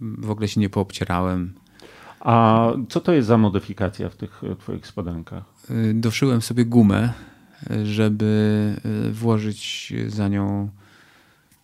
[0.02, 1.54] W ogóle się nie poobcierałem.
[2.20, 5.44] A co to jest za modyfikacja w tych twoich spodenkach?
[5.70, 7.14] E, doszyłem sobie gumę
[7.84, 8.76] żeby
[9.08, 10.70] e, włożyć za nią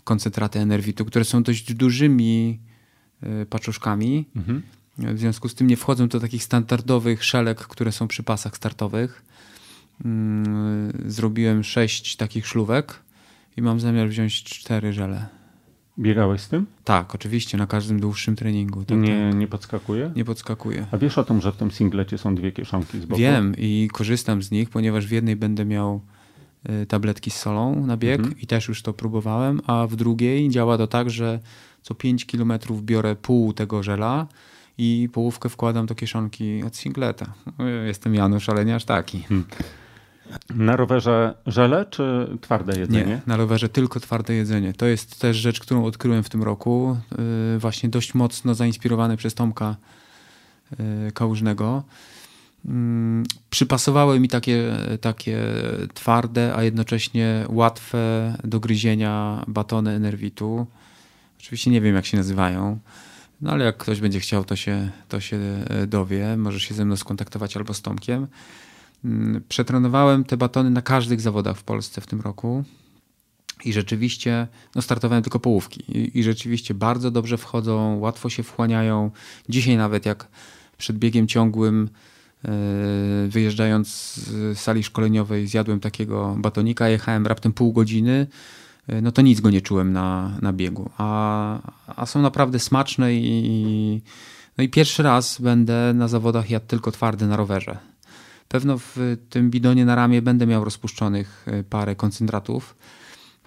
[0.04, 2.60] koncentraty enerwitu, które są dość dużymi
[3.22, 4.26] e, paczuszkami.
[4.36, 4.62] Mhm.
[4.98, 9.25] W związku z tym nie wchodzą do takich standardowych szelek, które są przy pasach startowych.
[10.06, 13.00] Mm, zrobiłem sześć takich szlówek
[13.58, 15.26] i mam zamiar wziąć cztery żele.
[16.00, 16.66] Biegałeś z tym?
[16.84, 18.86] Tak, oczywiście, na każdym dłuższym treningu.
[18.86, 19.40] Tak, nie, tak.
[19.40, 20.12] nie podskakuje?
[20.16, 20.86] Nie podskakuje.
[20.92, 23.20] A wiesz o tym, że w tym singlecie są dwie kieszonki z boku?
[23.20, 26.02] Wiem i korzystam z nich, ponieważ w jednej będę miał
[26.70, 28.40] y, tabletki z solą na bieg mhm.
[28.40, 31.40] i też już to próbowałem, a w drugiej działa to tak, że
[31.82, 34.28] co 5 km biorę pół tego żela
[34.78, 37.34] i połówkę wkładam do kieszonki od singleta.
[37.86, 39.24] Jestem Janusz, ale nie aż taki.
[39.24, 39.46] Hmm.
[40.50, 43.06] Na rowerze żele czy twarde jedzenie?
[43.06, 44.74] Nie, na rowerze tylko twarde jedzenie.
[44.74, 46.98] To jest też rzecz, którą odkryłem w tym roku.
[47.54, 49.76] Yy, właśnie dość mocno zainspirowany przez Tomka
[50.80, 51.84] yy, Kałużnego.
[52.66, 52.72] Yy,
[53.50, 55.40] przypasowały mi takie, takie
[55.94, 60.68] twarde, a jednocześnie łatwe do gryzienia batony Enervitu.
[61.40, 62.80] Oczywiście nie wiem, jak się nazywają.
[63.42, 65.40] No ale jak ktoś będzie chciał, to się, to się
[65.88, 66.38] dowie.
[66.38, 68.28] Może się ze mną skontaktować albo z Tomkiem.
[69.06, 72.64] Mm, przetrenowałem te batony na każdych zawodach w Polsce w tym roku.
[73.66, 75.84] I rzeczywiście, no startowałem tylko połówki.
[75.98, 79.12] I, I, rzeczywiście bardzo dobrze wchodzą, łatwo się wchłaniają.
[79.50, 80.28] Dzisiaj nawet jak
[80.78, 81.90] przed biegiem ciągłym,
[82.44, 82.50] yy,
[83.30, 88.28] wyjeżdżając z sali szkoleniowej, zjadłem takiego batonika, jechałem raptem pół godziny,
[88.88, 90.90] yy, no to nic go nie czułem na, na biegu.
[90.98, 91.60] A,
[91.96, 94.02] a są naprawdę smaczne i,
[94.58, 97.95] no i pierwszy raz będę na zawodach jadł tylko twardy na rowerze.
[98.56, 102.76] Pewno w tym bidonie na ramię będę miał rozpuszczonych e, parę koncentratów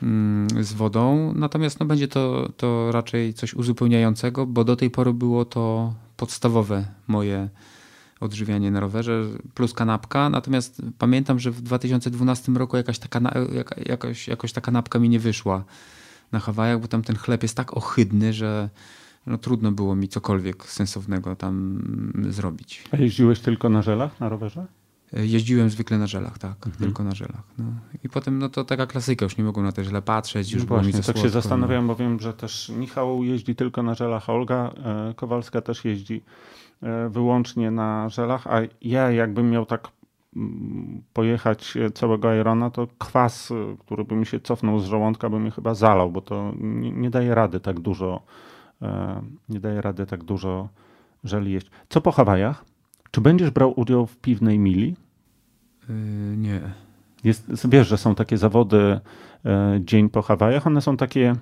[0.02, 5.12] mm, z wodą, natomiast no, będzie to, to raczej coś uzupełniającego, bo do tej pory
[5.12, 7.48] było to podstawowe moje
[8.20, 10.30] odżywianie na rowerze plus kanapka.
[10.30, 13.20] Natomiast pamiętam, że w 2012 roku jakaś taka,
[13.86, 15.64] jakoś, jakoś ta kanapka mi nie wyszła
[16.32, 18.68] na Hawajach, bo tam ten chleb jest tak ohydny, że
[19.26, 21.82] no, trudno było mi cokolwiek sensownego tam
[22.28, 22.84] zrobić.
[22.92, 24.66] A jeździłeś tylko na żelach, na rowerze?
[25.12, 26.74] E, jeździłem zwykle na żelach, tak, mhm.
[26.76, 27.42] tylko na żelach.
[27.58, 27.64] No.
[28.04, 30.66] I potem no to taka klasyka, już nie mogłem na te żele patrzeć, już no
[30.66, 34.30] było właśnie, mi Tak się zastanawiam, bo wiem, że też Michał jeździ tylko na żelach,
[34.30, 36.22] Olga e, Kowalska też jeździ
[36.82, 39.88] e, wyłącznie na żelach, a ja jakbym miał tak
[40.36, 45.50] mm, pojechać całego Irona, to kwas, który by mi się cofnął z żołądka, by mi
[45.50, 48.22] chyba zalał, bo to nie, nie daje rady tak dużo,
[49.48, 50.68] nie daje rady tak dużo
[51.24, 51.70] żeli jeść.
[51.88, 52.64] Co po Hawajach?
[53.10, 54.96] Czy będziesz brał udział w piwnej mili?
[55.88, 55.94] Yy,
[56.36, 56.60] nie.
[57.24, 59.00] Jest, wiesz, że są takie zawody
[59.44, 60.66] e, dzień po Hawajach.
[60.66, 61.34] One są takie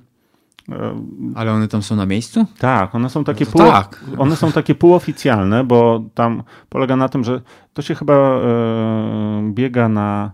[1.34, 2.46] Ale one tam są na miejscu?
[2.58, 4.04] Tak, one są takie, No pół, tak.
[4.18, 7.40] one są takie półoficjalne, bo tam polega na tym, że
[7.74, 10.30] to się chyba e, biega na.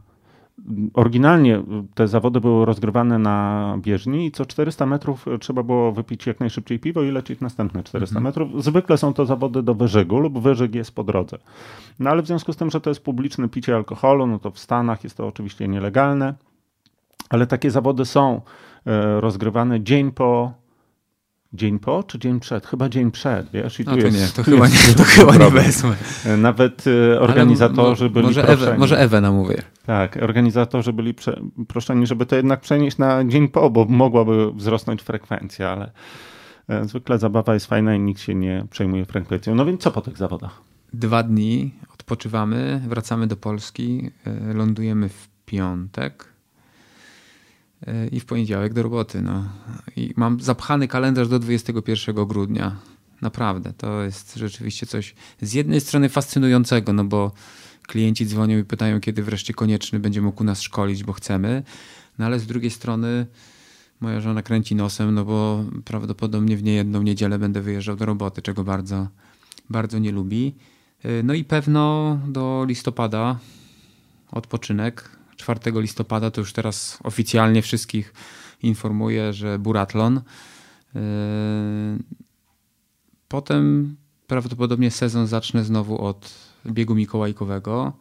[0.94, 1.62] Oryginalnie
[1.94, 6.78] te zawody były rozgrywane na bieżni i co 400 metrów trzeba było wypić jak najszybciej
[6.78, 8.24] piwo i lecieć następne 400 Mhm.
[8.24, 8.64] metrów.
[8.64, 11.38] Zwykle są to zawody do wyżygu lub wyżyg jest po drodze.
[11.98, 14.58] No ale w związku z tym, że to jest publiczne picie alkoholu, no to w
[14.58, 16.34] Stanach jest to oczywiście nielegalne,
[17.30, 18.40] ale takie zawody są
[18.86, 20.61] e, rozgrywane dzień po.
[21.54, 22.66] Dzień po czy dzień przed?
[22.66, 23.80] Chyba dzień przed, wiesz?
[23.80, 25.94] I No tu to jest, nie, to chyba jest nie, to chyba nie wezmę.
[26.38, 28.68] Nawet Ale organizatorzy byli może proszeni.
[28.68, 29.62] Ewę, może Ewę namówię.
[29.86, 35.02] Tak, organizatorzy byli prze, proszeni, żeby to jednak przenieść na dzień po, bo mogłaby wzrosnąć
[35.02, 35.90] frekwencja, ale
[36.68, 39.54] e, zwykle zabawa jest fajna i nikt się nie przejmuje frekwencją.
[39.54, 40.60] No więc co po tych zawodach?
[40.92, 46.31] Dwa dni odpoczywamy, wracamy do Polski, e, lądujemy w piątek
[48.12, 49.22] i w poniedziałek do roboty.
[49.22, 49.44] No.
[49.96, 52.76] I mam zapchany kalendarz do 21 grudnia.
[53.22, 57.32] Naprawdę, to jest rzeczywiście coś z jednej strony fascynującego, no bo
[57.86, 61.62] klienci dzwonią i pytają, kiedy wreszcie konieczny będzie mógł nas szkolić, bo chcemy.
[62.18, 63.26] No ale z drugiej strony
[64.00, 68.64] moja żona kręci nosem, no bo prawdopodobnie w niejedną niedzielę będę wyjeżdżał do roboty, czego
[68.64, 69.08] bardzo,
[69.70, 70.54] bardzo nie lubi.
[71.04, 73.38] Yy, No i pewno do listopada
[74.32, 75.21] odpoczynek.
[75.42, 78.14] 4 listopada to już teraz oficjalnie wszystkich
[78.62, 80.20] informuję, że buratlon.
[80.94, 81.00] Yy,
[83.28, 86.34] Potem prawdopodobnie sezon zacznę znowu od
[86.66, 87.92] biegu mikołajkowego.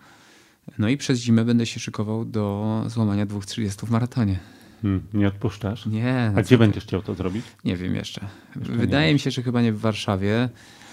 [0.77, 4.39] No i przez zimę będę się szykował do złamania 2.30 w maratonie.
[4.81, 5.85] Hmm, nie odpuszczasz?
[5.85, 7.45] Nie, A gdzie będziesz chciał to zrobić?
[7.65, 8.27] nie wiem jeszcze.
[8.55, 10.49] Jeszcze Wydaje mi się, że chyba nie w Warszawie.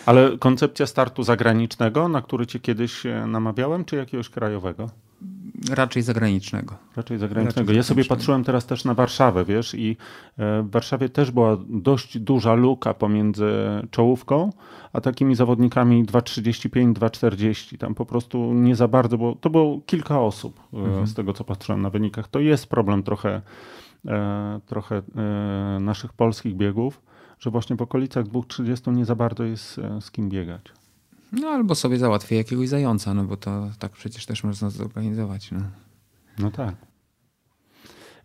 [0.06, 4.90] Ale koncepcja startu zagranicznego, na który cię kiedyś e, namawiałem, czy jakiegoś krajowego?
[5.70, 6.74] Raczej zagranicznego.
[6.96, 7.72] Raczej zagranicznego.
[7.72, 9.96] Ja sobie patrzyłem teraz też na Warszawę, wiesz, i
[10.38, 13.50] e, w Warszawie też była dość duża luka pomiędzy
[13.90, 14.52] czołówką,
[14.92, 17.78] a takimi zawodnikami 2,35, 2,40.
[17.78, 20.60] Tam po prostu nie za bardzo, bo to było kilka osób
[21.02, 22.28] e, z tego, co patrzyłem na wynikach.
[22.28, 23.42] To jest problem trochę,
[24.06, 25.02] e, trochę
[25.80, 27.00] naszych polskich biegów,
[27.38, 30.62] że właśnie w okolicach 2,30 nie za bardzo jest z kim biegać.
[31.32, 35.50] No albo sobie załatwię jakiegoś zająca, no bo to tak przecież też można zorganizować.
[35.50, 35.60] No.
[36.38, 36.74] No tak.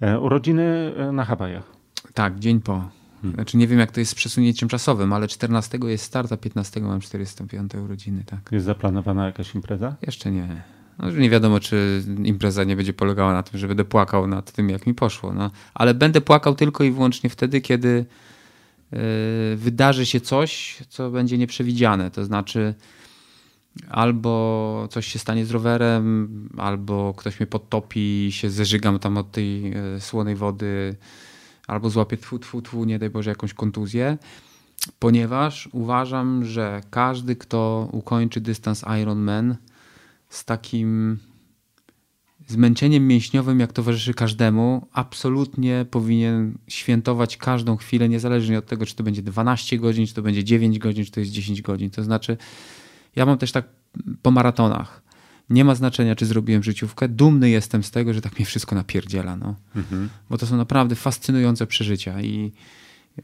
[0.01, 1.63] E, urodziny e, na Hawajach.
[2.13, 2.89] Tak, dzień po.
[3.33, 6.81] Znaczy nie wiem jak to jest z przesunięciem czasowym, ale 14 jest start, a 15
[6.81, 8.39] mam 45 urodziny, tak.
[8.51, 9.95] Jest zaplanowana jakaś impreza?
[10.01, 10.63] Jeszcze nie.
[10.99, 14.69] No, nie wiadomo, czy impreza nie będzie polegała na tym, że będę płakał nad tym,
[14.69, 15.33] jak mi poszło.
[15.33, 15.51] No.
[15.73, 18.05] Ale będę płakał tylko i wyłącznie wtedy, kiedy
[19.55, 22.11] wydarzy się coś, co będzie nieprzewidziane.
[22.11, 22.73] To znaczy,
[23.89, 29.31] albo coś się stanie z rowerem, albo ktoś mnie podtopi i się zeżygam tam od
[29.31, 30.95] tej yy, słonej wody,
[31.67, 34.17] albo złapię tfu, tfu, tfu, nie daj Boże, jakąś kontuzję.
[34.99, 39.55] Ponieważ uważam, że każdy, kto ukończy dystans Ironman,
[40.29, 41.17] z takim
[42.47, 49.03] zmęczeniem mięśniowym, jak towarzyszy każdemu, absolutnie powinien świętować każdą chwilę, niezależnie od tego, czy to
[49.03, 51.89] będzie 12 godzin, czy to będzie 9 godzin, czy to jest 10 godzin.
[51.89, 52.37] To znaczy,
[53.15, 53.65] ja mam też tak
[54.21, 55.03] po maratonach.
[55.49, 57.07] Nie ma znaczenia, czy zrobiłem życiówkę.
[57.07, 59.35] Dumny jestem z tego, że tak mnie wszystko napierdziela.
[59.35, 59.55] No.
[60.29, 62.51] Bo to są naprawdę fascynujące przeżycia i
[63.17, 63.23] yy,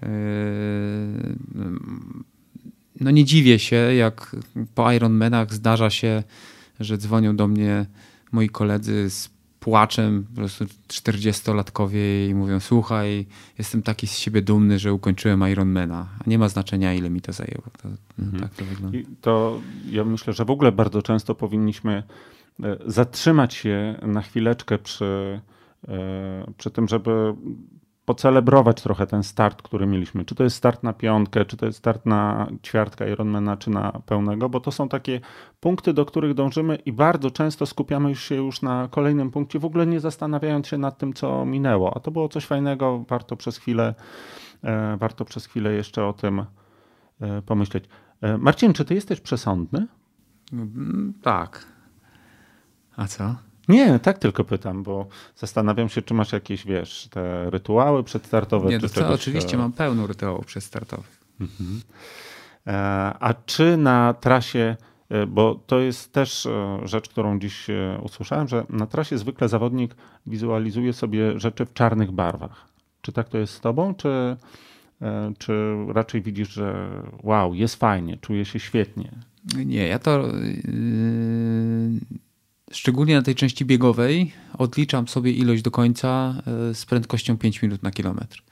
[2.99, 4.35] no nie dziwię się, jak
[4.75, 6.23] po Ironmanach zdarza się,
[6.79, 7.85] że dzwonią do mnie
[8.31, 13.25] moi koledzy z płaczem, po prostu 40-latkowie i mówią, słuchaj,
[13.57, 16.07] jestem taki z siebie dumny, że ukończyłem Ironmana.
[16.19, 17.63] A nie ma znaczenia, ile mi to zajęło.
[17.81, 18.97] To, no, Tak to wygląda.
[18.97, 19.61] I to
[19.91, 22.03] ja myślę, że w ogóle bardzo często powinniśmy
[22.63, 25.41] e, zatrzymać się na chwileczkę przy,
[25.87, 27.33] e, przy tym, żeby
[28.09, 30.25] pocelebrować trochę ten start, który mieliśmy.
[30.25, 33.91] Czy to jest start na piątkę, czy to jest start na ćwiartka Ironmana, czy na
[34.05, 35.21] pełnego, bo to są takie
[35.59, 39.87] punkty, do których dążymy i bardzo często skupiamy się już na kolejnym punkcie, w ogóle
[39.87, 41.97] nie zastanawiając się nad tym, co minęło.
[41.97, 43.95] A to było coś fajnego, warto przez chwilę,
[44.63, 46.45] e, warto przez chwilę jeszcze o tym
[47.21, 47.83] e, pomyśleć.
[48.21, 49.87] E, Marcin, czy ty jesteś przesądny?
[50.53, 51.65] Mm, Tak.
[52.95, 53.35] A co?
[53.69, 58.69] Nie, tak tylko pytam, bo zastanawiam się, czy masz jakieś, wiesz, te rytuały przedstartowe.
[58.69, 61.19] Nie, czy to czegoś, oczywiście e, mam pełno rytuałów przedstartowych.
[62.67, 62.73] E,
[63.19, 64.75] A czy na trasie,
[65.09, 66.47] e, bo to jest też
[66.83, 67.67] rzecz, którą dziś
[68.01, 69.95] usłyszałem, że na trasie zwykle zawodnik
[70.25, 72.67] wizualizuje sobie rzeczy w czarnych barwach.
[73.01, 74.37] Czy tak to jest z tobą, czy,
[75.37, 76.89] czy raczej widzisz, że
[77.23, 79.11] wow, jest fajnie, czuję się świetnie?
[79.65, 82.19] Nie, ja to yy,
[82.71, 87.83] szczególnie na tej części biegowej odliczam sobie ilość do końca yy, z prędkością 5 minut
[87.83, 88.43] na kilometr.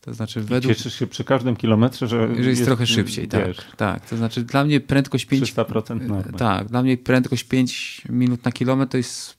[0.00, 0.76] To znaczy według...
[0.76, 3.28] Cieszysz się przy każdym kilometrze, że, że jest, jest trochę szybciej.
[3.28, 4.08] Tak, tak.
[4.08, 5.54] To znaczy dla mnie prędkość 5...
[5.54, 6.38] 300% normy.
[6.38, 9.38] Tak, dla mnie prędkość 5 minut na kilometr to jest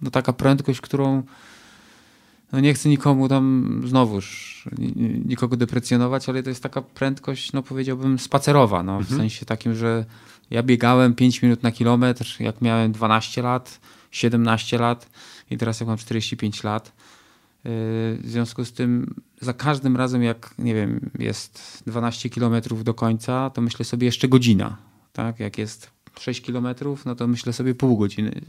[0.00, 1.22] no, taka prędkość, którą
[2.52, 4.54] no nie chcę nikomu tam znowuż
[5.24, 9.20] nikogo deprecjonować, ale to jest taka prędkość, no powiedziałbym spacerowa, no, w mhm.
[9.20, 10.04] sensie takim, że
[10.50, 13.80] ja biegałem 5 minut na kilometr, jak miałem 12 lat,
[14.10, 15.10] 17 lat
[15.50, 16.92] i teraz jak mam 45 lat.
[17.64, 17.70] Yy,
[18.16, 23.50] w związku z tym za każdym razem, jak nie wiem, jest 12 kilometrów do końca,
[23.50, 24.76] to myślę sobie jeszcze godzina.
[25.12, 25.40] Tak?
[25.40, 25.90] Jak jest
[26.20, 28.40] 6 kilometrów, no to myślę sobie pół godziny.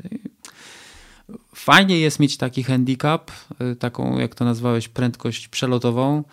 [1.55, 6.23] Fajnie jest mieć taki handicap, yy, taką, jak to nazwałeś, prędkość przelotową,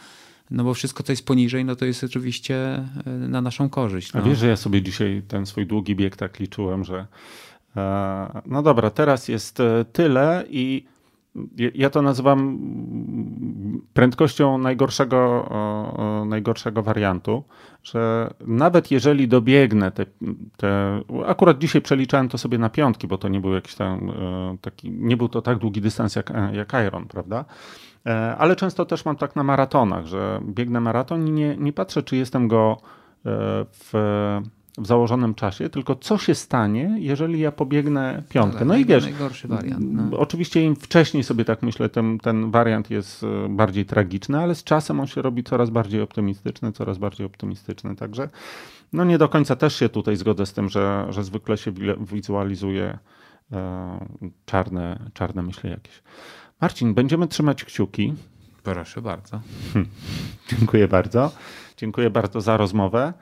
[0.51, 4.13] no bo wszystko, co jest poniżej, no to jest oczywiście yy, na naszą korzyść.
[4.13, 4.21] No.
[4.21, 7.07] A wiesz, że ja sobie dzisiaj ten swój długi bieg tak liczyłem, że
[7.77, 10.85] e, no dobra, teraz jest e, tyle i
[11.75, 12.59] ja to nazywam
[13.93, 15.49] prędkością najgorszego,
[16.27, 17.45] najgorszego wariantu,
[17.83, 20.07] że nawet jeżeli dobiegnę te,
[20.57, 24.57] te, akurat dzisiaj przeliczałem to sobie na piątki, bo to nie był jakiś tam e,
[24.61, 27.45] taki, nie był to tak długi dystans jak, jak Iron, prawda?
[28.07, 32.03] E, ale często też mam tak na maratonach, że biegnę maraton i nie, nie patrzę,
[32.03, 33.29] czy jestem go e,
[33.71, 33.93] w
[34.79, 38.61] w założonym czasie, tylko co się stanie, jeżeli ja pobiegnę piątkę.
[38.61, 39.85] No, no i wiesz, najgorszy wariant.
[39.93, 40.19] No.
[40.19, 44.65] Oczywiście im wcześniej sobie tak myślę, ten, ten wariant jest e, bardziej tragiczny, ale z
[44.65, 47.97] czasem on się robi coraz bardziej optymistyczny, coraz bardziej optymistyczny.
[47.97, 48.29] Także
[48.93, 51.73] no nie do końca też się tutaj zgodzę z tym, że, że zwykle się
[52.13, 52.99] wizualizuje
[53.53, 54.07] e,
[54.47, 56.03] czarne, czarne myśli jakieś.
[56.61, 58.15] Marcin, będziemy trzymać kciuki.
[58.63, 59.41] Proszę bardzo.
[59.73, 59.87] Hm.
[60.49, 61.33] Dziękuję bardzo.
[61.77, 63.13] Dziękuję bardzo za rozmowę.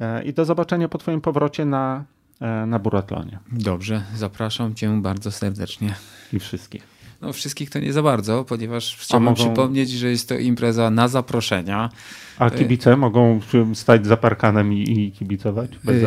[0.00, 2.04] E, i do zobaczenia po Twoim powrocie na,
[2.40, 3.38] e, na Buratlonie.
[3.52, 5.94] Dobrze, zapraszam Cię bardzo serdecznie.
[6.32, 6.98] I wszystkich.
[7.20, 9.36] No wszystkich to nie za bardzo, ponieważ chciałbym mogą...
[9.36, 11.90] przypomnieć, że jest to impreza na zaproszenia.
[12.38, 13.40] A e, kibice mogą
[13.74, 16.02] stać za parkanem i, i kibicować bez?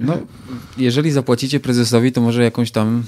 [0.00, 0.18] No,
[0.78, 3.02] jeżeli zapłacicie prezesowi, to może jakąś tam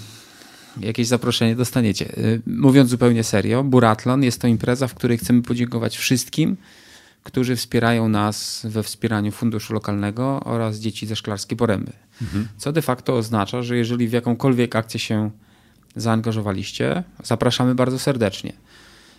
[0.81, 2.13] jakieś zaproszenie dostaniecie.
[2.47, 6.57] Mówiąc zupełnie serio, Buratlon jest to impreza, w której chcemy podziękować wszystkim,
[7.23, 11.93] którzy wspierają nas we wspieraniu funduszu lokalnego oraz dzieci ze Szklarskiej Poręby.
[12.23, 12.49] Mhm.
[12.57, 15.31] Co de facto oznacza, że jeżeli w jakąkolwiek akcję się
[15.97, 18.53] zaangażowaliście, zapraszamy bardzo serdecznie.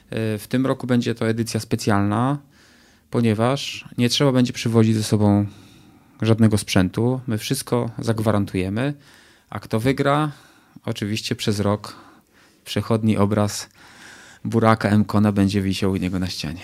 [0.09, 2.37] E, w tym roku będzie to edycja specjalna,
[3.09, 5.45] ponieważ nie trzeba będzie przywozić ze sobą
[6.21, 7.21] żadnego sprzętu.
[7.27, 8.93] My wszystko zagwarantujemy,
[9.49, 10.31] a kto wygra,
[10.85, 11.95] oczywiście przez rok
[12.65, 13.69] przechodni obraz
[14.45, 16.61] buraka Mkona będzie wisiał u niego na ścianie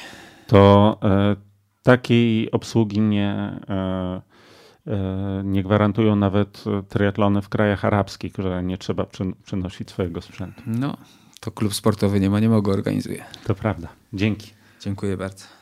[0.49, 1.35] to e,
[1.83, 4.21] takiej obsługi nie, e,
[4.87, 9.05] e, nie gwarantują nawet triatlony w krajach arabskich, że nie trzeba
[9.43, 10.61] przynosić swojego sprzętu.
[10.65, 10.97] No,
[11.39, 13.25] to klub sportowy nie ma, nie mogę organizuje.
[13.47, 13.87] To prawda.
[14.13, 14.51] Dzięki.
[14.81, 15.59] Dziękuję bardzo.